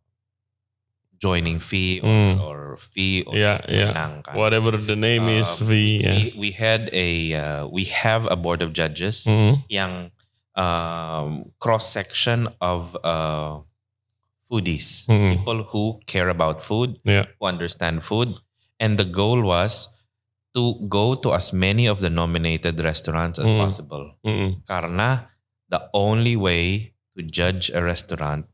[1.16, 2.34] joining fee or, Hmm.
[2.40, 3.62] or fee or ya.
[3.62, 4.34] menang kan.
[4.36, 5.72] Whatever the name is, Um, V.
[6.02, 6.10] Ya.
[6.12, 9.64] we, we had a uh, we have a board of judges Hmm.
[9.70, 10.10] yang
[10.56, 13.60] um, cross section of uh,
[14.44, 15.36] foodies, Hmm.
[15.36, 17.28] people who care about food, Yeah.
[17.36, 18.32] who understand food,
[18.80, 19.92] and the goal was
[20.56, 23.60] to go to as many of the nominated restaurants as Hmm.
[23.60, 24.04] possible.
[24.24, 24.64] Hmm.
[24.64, 25.28] Karena
[25.68, 28.48] the only way to judge a restaurant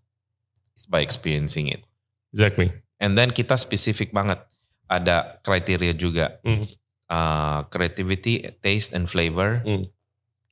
[0.75, 1.87] is by experiencing it.
[2.35, 2.67] Exactly.
[2.99, 4.43] And then kita specific banget
[4.91, 6.41] ada kriteria juga.
[6.43, 6.67] Hmm.
[7.13, 9.93] Uh, creativity, taste, and flavor Hmm.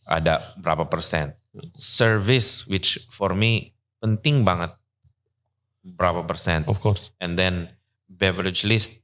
[0.04, 1.32] ada berapa persen.
[1.74, 4.70] Service, which for me penting banget
[5.82, 6.62] berapa persen.
[6.70, 7.10] Of course.
[7.18, 7.74] And then
[8.06, 9.00] beverage list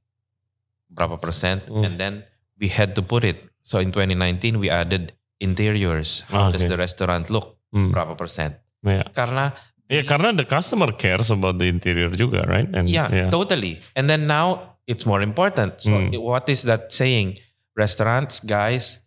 [0.86, 1.60] berapa persen.
[1.66, 1.82] Hmm.
[1.84, 2.14] And then
[2.60, 3.42] we had to put it.
[3.66, 6.22] So in 2019 we added interiors.
[6.30, 6.70] How does Okay.
[6.70, 7.58] the restaurant look?
[7.74, 7.90] Hmm.
[7.90, 8.54] Berapa persen?
[8.86, 9.02] Ya.
[9.10, 9.52] Karena
[9.86, 12.66] Ya karena the customer cares about the interior juga, right?
[12.74, 13.30] And Yeah, yeah.
[13.30, 13.78] totally.
[13.94, 15.78] And then now it's more important.
[15.78, 16.10] So Mm.
[16.18, 17.38] what is that saying?
[17.78, 18.98] Restaurants, guys,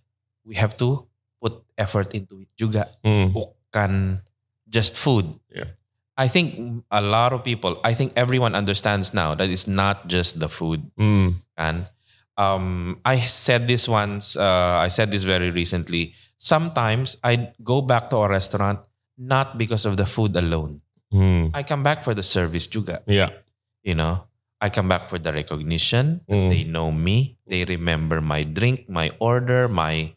[0.48, 1.09] we have to
[1.42, 2.86] put effort into it juga.
[3.04, 3.32] Hmm.
[3.34, 4.22] Bukan
[4.68, 5.26] just food.
[5.50, 5.74] Yeah.
[6.20, 10.40] I think a lot of people, I think everyone understands now that it's not just
[10.40, 10.84] the food.
[11.00, 11.40] Hmm.
[11.56, 11.88] And
[12.36, 16.14] um, I said this once, uh, I said this very recently.
[16.38, 18.80] Sometimes I go back to a restaurant
[19.18, 20.82] not because of the food alone.
[21.12, 21.52] Hmm.
[21.56, 23.00] I come back for the service juga.
[23.08, 23.32] Yeah.
[23.80, 24.28] you know
[24.60, 26.52] i come back for the recognition Mm.
[26.52, 30.12] they know me they remember my drink my order my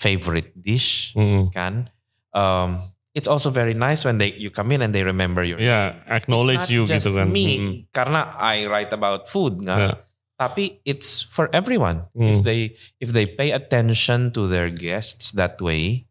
[0.00, 1.52] favorite dish Hmm.
[1.52, 1.92] kan
[2.32, 2.80] um
[3.12, 6.72] it's also very nice when they you come in and they remember your Yeah, acknowledge
[6.72, 7.28] you just gitu kan.
[7.28, 7.72] me Hmm.
[7.92, 9.76] karena i write about food nga.
[9.76, 9.96] Yeah.
[10.40, 12.32] tapi it's for everyone Mm.
[12.32, 16.08] if they if they pay attention to their guests that way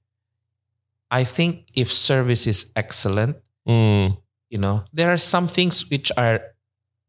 [1.09, 4.21] i think if service is excellent Hmm.
[4.49, 6.41] you know there are some things which are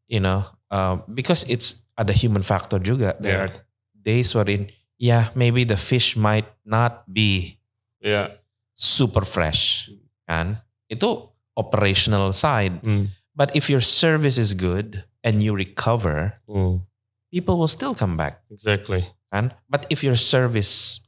[0.09, 3.45] you know uh, because it's ada human factor juga there Yeah.
[3.45, 3.53] are
[3.93, 4.69] days wherein
[5.01, 7.57] yeah maybe the fish might not be
[7.97, 8.37] Yeah.
[8.71, 9.89] super fresh
[10.23, 13.09] kan itu operational side Hmm.
[13.33, 16.85] but if your service is good and you recover Hmm.
[17.29, 19.05] people will still come back Exactly.
[19.29, 21.01] kan but if your service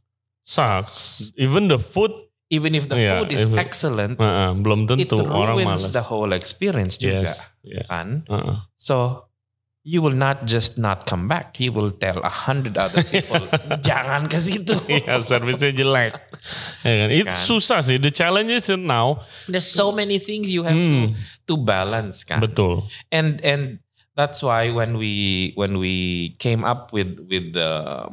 [0.44, 1.32] Sucks.
[1.40, 2.12] Even the food
[2.52, 5.96] even if the Yeah, food is it- excellent uh, belum it tentu orang ruins malas.
[5.96, 7.48] the whole experience juga yes.
[7.64, 7.88] Yeah.
[7.88, 8.68] kan Uh-uh.
[8.76, 9.26] So
[9.84, 11.60] you will not just not come back.
[11.60, 13.44] You will tell a hundred other people,
[13.84, 14.80] jangan ke situ.
[14.88, 16.16] Iya, servisnya jelek.
[16.88, 17.10] Ya kan?
[17.12, 17.36] Itu Kan?
[17.36, 18.00] susah sih.
[18.00, 19.20] The challenge is now.
[19.52, 22.40] There's so many things you have Hmm, to, to balance, kan?
[22.40, 22.88] betul.
[23.12, 23.84] And and
[24.16, 28.08] that's why when we when we came up with with the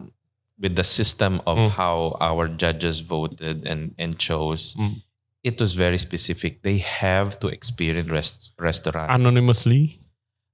[0.59, 1.71] with the system of Hmm.
[1.79, 5.07] how our judges voted and and chose, Hmm.
[5.47, 6.67] it was very specific.
[6.67, 9.15] They have to experience rest, restaurants.
[9.15, 10.00] Anonymously.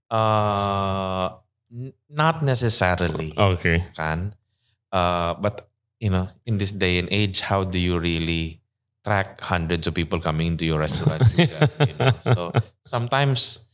[0.08, 1.34] Uh,
[1.68, 3.34] n- not necessarily.
[3.34, 3.82] Oke.
[3.92, 4.32] kan
[4.90, 5.66] uh, but
[5.98, 8.62] you know in this day and age how do you really
[9.02, 11.46] track hundreds of people coming into your restaurant you
[11.98, 12.10] know?
[12.34, 12.42] so
[12.82, 13.66] sometimes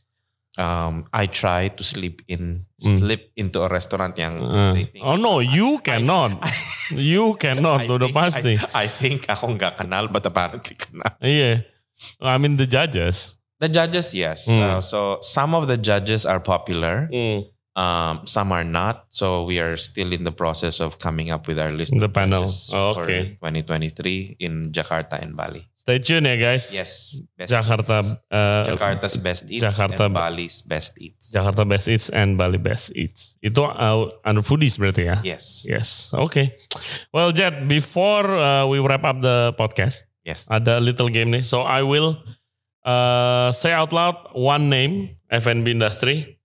[0.55, 2.99] um, I try to sleep in Mm.
[2.99, 6.35] slip into a restaurant yang Uh, think, oh no, you cannot.
[6.91, 7.79] you cannot.
[7.79, 8.53] I udah think- pasti.
[8.75, 11.63] I, I think aku nggak kenal but apparently kenal Iya.
[12.19, 13.39] I mean the judges.
[13.63, 14.59] The judges yes Mm.
[14.59, 17.07] Uh, so some of the judges are popular
[17.79, 21.57] um, some are not so we are still in the process of coming up with
[21.57, 22.45] our list The of panel.
[22.75, 23.39] Oh, for okay.
[23.41, 26.71] 2023 in Jakarta and Bali Stay tuned, ya guys.
[26.71, 27.19] Yes.
[27.35, 28.15] Best Jakarta, Eats.
[28.31, 31.27] uh, Jakarta's best eats Jakarta- and Bali's best eats.
[31.35, 33.35] Jakarta Best Eats and Bali Best Eats.
[33.43, 35.19] Itu uh, under foodies berarti ya?
[35.27, 35.67] Yes.
[35.67, 36.15] Yes.
[36.15, 36.55] Okay.
[37.11, 40.47] Well, Jed, before uh, we wrap up the podcast, Yes.
[40.47, 41.43] ada little game nih.
[41.43, 42.15] So I will
[42.85, 46.39] uh, say out loud one name F&B industry.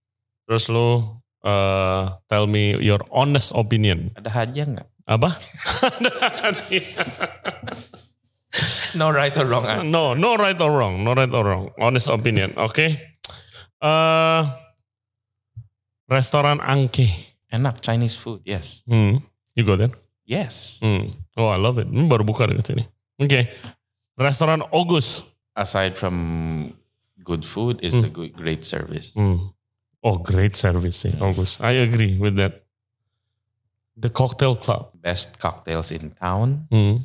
[0.49, 4.11] Terus lu uh, tell me your honest opinion.
[4.17, 4.89] Ada hadiah nggak?
[5.09, 5.31] Apa?
[8.97, 9.85] No right or wrong answer.
[9.85, 11.05] no, no right or wrong.
[11.05, 11.65] No right or wrong.
[11.77, 12.57] Honest opinion.
[12.57, 12.97] Oke.
[13.79, 14.49] Uh,
[16.09, 17.13] restoran Angke.
[17.53, 18.41] Enak Chinese food.
[18.49, 18.83] Yes.
[18.89, 19.21] Hmm.
[19.53, 19.93] You go there?
[20.25, 20.81] Yes.
[20.81, 21.13] Hmm.
[21.37, 21.89] Oh, I love it.
[21.89, 22.85] Hmm, baru buka dekat sini.
[23.21, 23.53] Oke.
[24.17, 25.21] Restoran Ogus.
[25.59, 26.79] Aside from
[27.27, 28.03] good food is Hmm.
[28.07, 29.13] the good, great service.
[29.19, 29.51] Hmm.
[30.07, 31.59] Oh, great service Ogus.
[31.61, 32.63] I agree with that.
[33.99, 34.95] The Cocktail Club.
[35.03, 36.69] Best cocktails in town.
[36.71, 36.97] Hmm.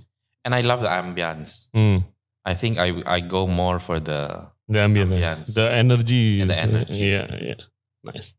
[0.45, 1.73] And I love the ambience.
[1.73, 2.05] Hmm.
[2.45, 5.53] I think I I go more for the The ambient, Ambience.
[5.57, 7.05] the energy, the is- energy.
[7.17, 7.61] Yeah, yeah,
[8.05, 8.33] nice.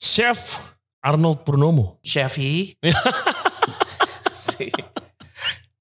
[0.00, 0.58] Chef
[1.04, 1.98] Arnold Purnomo.
[2.02, 2.74] Chefy.
[4.32, 4.72] See,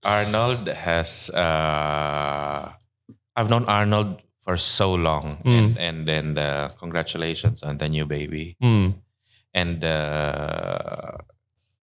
[0.04, 1.30] Arnold has.
[1.32, 2.74] Uh,
[3.38, 5.58] I've known Arnold for so long, Mm.
[5.58, 8.56] and and then uh, congratulations on the new baby.
[8.62, 8.90] Hmm.
[9.54, 11.18] And uh,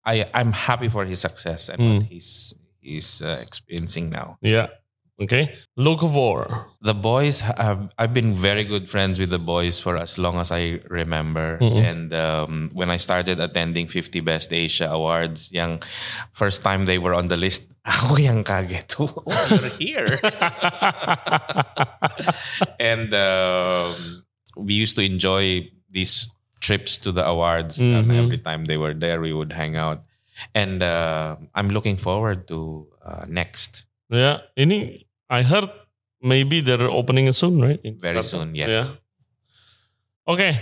[0.05, 1.93] I I'm happy for his success and Mm.
[1.93, 4.37] what he's he's uh, experiencing now.
[4.41, 4.67] Yeah.
[5.15, 5.55] Okay.
[5.79, 6.67] look Locavore.
[6.83, 10.51] The boys have I've been very good friends with the boys for as long as
[10.51, 11.55] I remember.
[11.63, 11.79] Mhm.
[11.87, 15.79] And um, when I started attending 50 Best Asia Awards, yung
[16.35, 19.07] first time they were on the list, ako yung kageto.
[19.23, 20.11] Oh, you're here.
[22.79, 24.23] and um,
[24.57, 26.27] we used to enjoy these
[26.59, 27.79] trips to the awards.
[27.79, 28.19] And Mhm.
[28.19, 30.03] every time they were there, we would hang out.
[30.51, 33.87] And uh, I'm looking forward to uh, next.
[34.11, 34.43] yeah.
[34.57, 35.69] Ini I heard
[36.21, 37.79] maybe they're opening soon, right?
[37.83, 38.23] In Very Jakarta.
[38.23, 38.69] soon, yes.
[38.69, 38.87] Yeah.
[40.27, 40.57] Okay.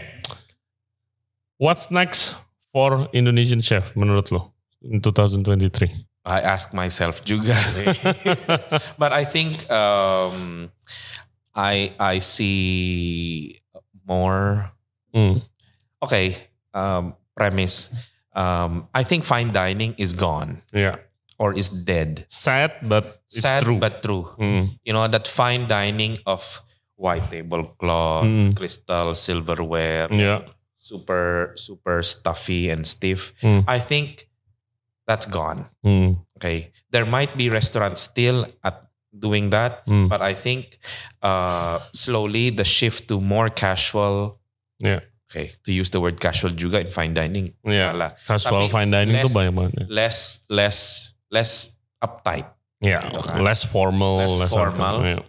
[1.57, 2.35] What's next
[2.71, 4.51] for Indonesian chef menurut lo
[4.81, 6.07] in 2023?
[6.25, 7.55] I ask myself juga.
[8.99, 10.71] but I think um,
[11.55, 13.59] I I see
[14.07, 14.71] more.
[15.13, 15.43] Hmm.
[16.01, 16.35] Okay,
[16.73, 17.91] um, premise.
[18.35, 20.97] Um, I think fine dining is gone Yeah.
[21.39, 22.25] Or is dead.
[22.29, 23.77] Sad but it's Sad true.
[23.79, 24.23] but true.
[24.37, 24.75] Hmm.
[24.83, 26.61] You know that fine dining of
[26.95, 28.55] white tablecloth, Mm.
[28.55, 30.45] crystal silverware, Yeah.
[30.77, 33.33] super super stuffy and stiff.
[33.41, 33.65] Mm.
[33.67, 34.29] I think
[35.07, 35.67] that's gone.
[35.83, 36.21] Hmm.
[36.37, 40.07] Okay, there might be restaurants still at doing that, Hmm.
[40.09, 40.77] but I think
[41.21, 44.39] uh, slowly the shift to more casual.
[44.79, 45.01] Yeah.
[45.29, 47.53] Okay, to use the word casual juga in fine dining.
[47.65, 48.13] Yeah.
[48.27, 49.73] Casual Tapi fine dining less- banyak banget.
[49.89, 50.17] Less,
[50.49, 52.45] less, less uptight
[52.83, 53.39] Yeah, Okay.
[53.39, 55.07] less formal, Less less, formal.
[55.07, 55.23] Yeah.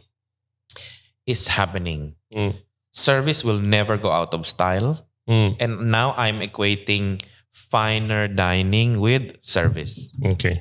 [1.22, 2.18] is happening.
[2.34, 2.58] Mm.
[2.90, 5.54] Service will never go out of style, Hmm.
[5.62, 7.22] and now I'm equating
[7.54, 10.10] finer dining with service.
[10.18, 10.58] Okay.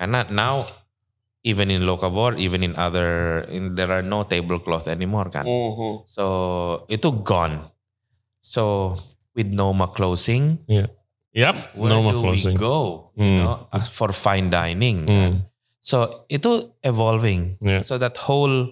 [0.00, 0.64] And not now,
[1.44, 5.44] even in Locavore, even in other, in, there are no tablecloth anymore, kan?
[5.44, 6.08] Mhm.
[6.08, 6.24] So
[6.88, 7.68] itu gone.
[8.40, 8.96] So
[9.36, 10.64] with Noma closing,
[11.32, 11.76] Yep.
[11.76, 12.54] where no more do closing.
[12.54, 13.10] we go?
[13.18, 13.22] Mm.
[13.24, 15.06] You know, for fine dining.
[15.06, 15.46] Mm.
[15.80, 17.56] So itu evolving.
[17.62, 17.80] Yeah.
[17.80, 18.68] So that whole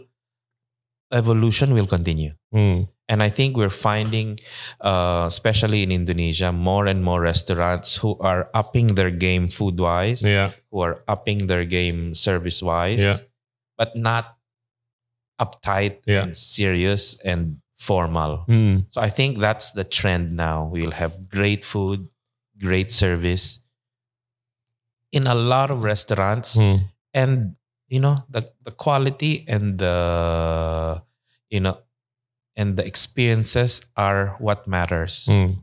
[1.12, 2.32] evolution will continue.
[2.52, 2.82] Hmm.
[3.08, 4.36] And I think we're finding,
[4.84, 10.20] uh, especially in Indonesia, more and more restaurants who are upping their game food wise,
[10.20, 10.52] Yeah.
[10.70, 13.16] who are upping their game service wise, Yeah.
[13.80, 14.36] but not
[15.40, 16.28] uptight Yeah.
[16.28, 18.44] and serious and formal.
[18.44, 18.84] Hmm.
[18.92, 20.68] So I think that's the trend now.
[20.68, 22.08] We'll have great food,
[22.60, 23.60] great service
[25.12, 26.76] in a lot of restaurants Hmm.
[27.14, 27.56] and
[27.88, 29.96] you know the the quality and the
[31.48, 31.78] you know
[32.56, 35.26] and the experiences are what matters.
[35.26, 35.62] Hmm.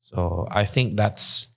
[0.00, 1.48] So I think that's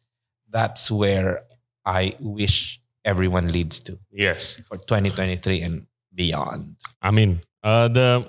[0.51, 1.41] that's where
[1.85, 4.61] I wish everyone leads to Yes.
[4.67, 6.75] for 2023 and beyond.
[7.01, 8.27] I mean, uh, the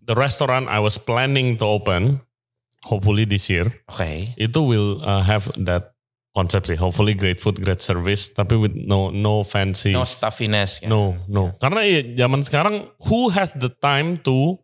[0.00, 2.22] the restaurant I was planning to open,
[2.84, 4.32] hopefully this year, Okay.
[4.36, 5.92] itu will uh, have that
[6.30, 6.78] concept sih.
[6.78, 9.90] Hopefully great food, great service, tapi with no no fancy.
[9.90, 10.78] No stuffiness.
[10.80, 10.88] ya.
[10.88, 11.52] No, no.
[11.58, 14.56] Karena ya, zaman sekarang, who has the time to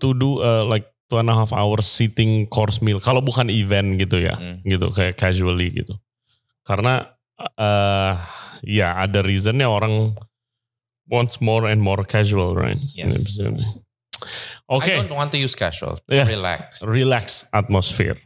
[0.00, 2.98] to do uh, like two and a half hours sitting course meal?
[2.98, 4.64] Kalau bukan event gitu ya, Mm.
[4.64, 5.94] gitu kayak casually gitu.
[6.64, 7.12] Karena
[7.60, 8.16] uh,
[8.64, 10.16] ya ada reasonnya orang
[11.04, 12.80] wants more and more casual, right?
[12.96, 13.36] Yes.
[14.68, 16.00] I Okay, don't want to use casual.
[16.08, 16.24] Yeah.
[16.26, 16.82] Relax.
[16.82, 18.16] relax atmosphere.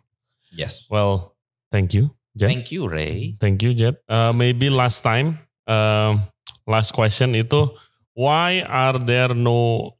[0.55, 0.87] Yes.
[0.91, 1.35] Well,
[1.73, 2.47] thank you, Jet.
[2.49, 3.37] Thank you, Ray.
[3.41, 3.97] Thank you, Jet.
[4.09, 6.23] Uh, maybe last time, um,
[6.67, 7.69] last question itu,
[8.15, 9.93] why are there no,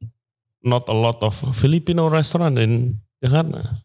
[0.63, 3.83] not a lot of Filipino restaurant in Jakarta?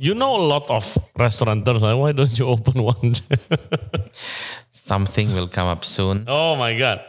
[0.00, 0.82] You know a lot of
[1.14, 1.82] restaurateurs.
[1.84, 3.12] uh, Why don't you open one?
[4.70, 6.24] Something will come up soon.
[6.26, 7.00] oh my God.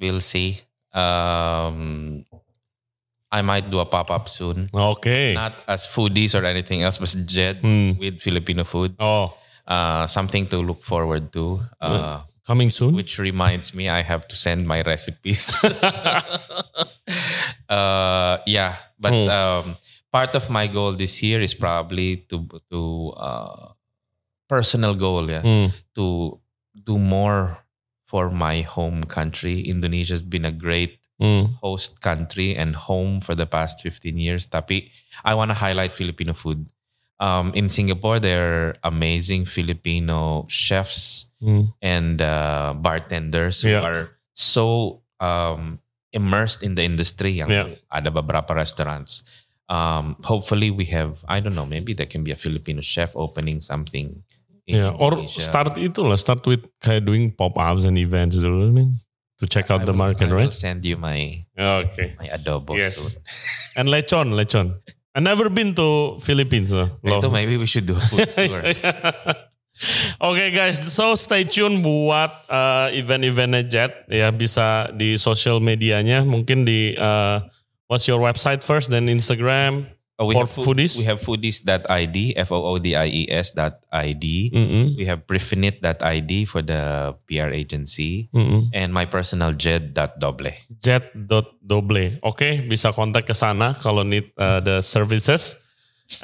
[0.00, 0.60] We'll see.
[0.94, 2.24] Um,
[3.30, 4.68] I might do a pop up soon.
[4.72, 5.34] Okay.
[5.34, 7.92] Not as foodies or anything else, but Jed Hmm.
[7.98, 8.94] with Filipino food.
[8.98, 9.34] Oh,
[9.68, 11.60] Uh, something to look forward to.
[11.76, 12.96] Uh, coming soon?
[12.96, 15.44] which reminds me, I have to send my recipes.
[17.68, 19.28] uh, yeah, but Hmm.
[19.28, 19.64] um,
[20.12, 23.72] part of my goal this year is probably to to uh,
[24.48, 25.28] personal goal.
[25.28, 25.68] Yeah, Hmm.
[25.94, 26.38] to
[26.72, 27.60] do more
[28.08, 29.60] for my home country.
[29.68, 31.58] Indonesia's been a great Hmm.
[31.58, 34.46] host country and home for the past 15 years.
[34.46, 34.86] Tapi
[35.26, 36.70] I want to highlight Filipino food.
[37.18, 41.74] Um, in Singapore, there are amazing Filipino chefs Hmm.
[41.82, 43.82] and uh, bartenders Yeah.
[43.82, 44.02] who are
[44.34, 44.66] so
[45.18, 45.82] um,
[46.14, 47.74] immersed in the industry yang Yeah.
[47.90, 49.26] ada beberapa restaurants.
[49.66, 53.58] Um, hopefully we have I don't know maybe there can be a Filipino chef opening
[53.58, 54.22] something.
[54.68, 58.72] in Yeah, or start itu lah, start with kayak doing pop-ups and events dulu, I
[58.72, 58.90] mean,
[59.38, 60.50] to check out I the will- market, I right?
[60.50, 62.14] will send you my Okay.
[62.18, 62.74] my adobo.
[62.76, 62.96] Yes.
[62.98, 63.22] soon.
[63.78, 64.78] And lechon, lechon.
[65.14, 66.70] I never been to Philippines.
[66.70, 66.94] lah.
[67.02, 68.86] Itu maybe we should do a food tours.
[70.18, 76.66] Oke guys, so stay tune buat uh, event-eventnya Jet ya bisa di social medianya mungkin
[76.66, 77.38] di uh,
[77.86, 79.86] what's your website first then Instagram.
[80.18, 80.98] Oh, we For have food, foodies?
[80.98, 84.50] We have foodies.id, F O O D I E S dot ID.
[84.50, 88.26] Mm-mm, We have Prefinit.id for the PR agency.
[88.34, 88.66] mm-mm.
[88.74, 90.50] And my personal Jed.doble.
[90.74, 92.18] Jet.doble.
[92.26, 95.62] Oke, bisa kontak ke sana kalau need uh, the services.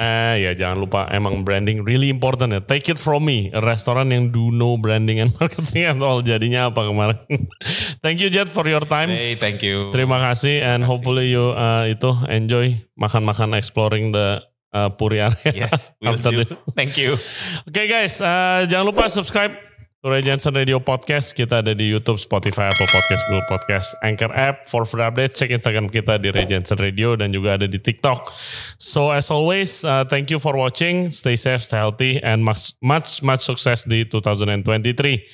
[0.01, 2.61] Eh ya jangan lupa emang branding really important ya.
[2.64, 6.24] Take it from me, a restoran yang do no branding and marketing at all.
[6.24, 7.20] Jadinya apa kemarin?
[8.05, 9.12] Thank you Jet for your time.
[9.12, 9.93] Hey, thank you.
[9.93, 10.89] Terima kasih and Terima kasih.
[10.89, 14.41] hopefully you uh, itu enjoy makan-makan exploring the
[14.72, 15.53] uh, Puri area.
[15.53, 16.43] Yes, will After do.
[16.43, 16.51] this.
[16.74, 17.20] Thank you.
[17.68, 19.53] Oke guys, uh, jangan lupa subscribe
[20.05, 21.33] Ray Jensen Radio Podcast.
[21.33, 24.69] Kita ada di YouTube, Spotify, Apple Podcast, Google Podcast, Anchor App.
[24.69, 28.37] For further update, cek Instagram kita di Ray Jensen Radio dan juga ada di TikTok.
[28.77, 31.09] So as always, uh, thank you for watching.
[31.09, 35.25] Stay safe, stay healthy, and much much much success di 2023.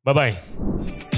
[0.00, 1.11] Bye bye.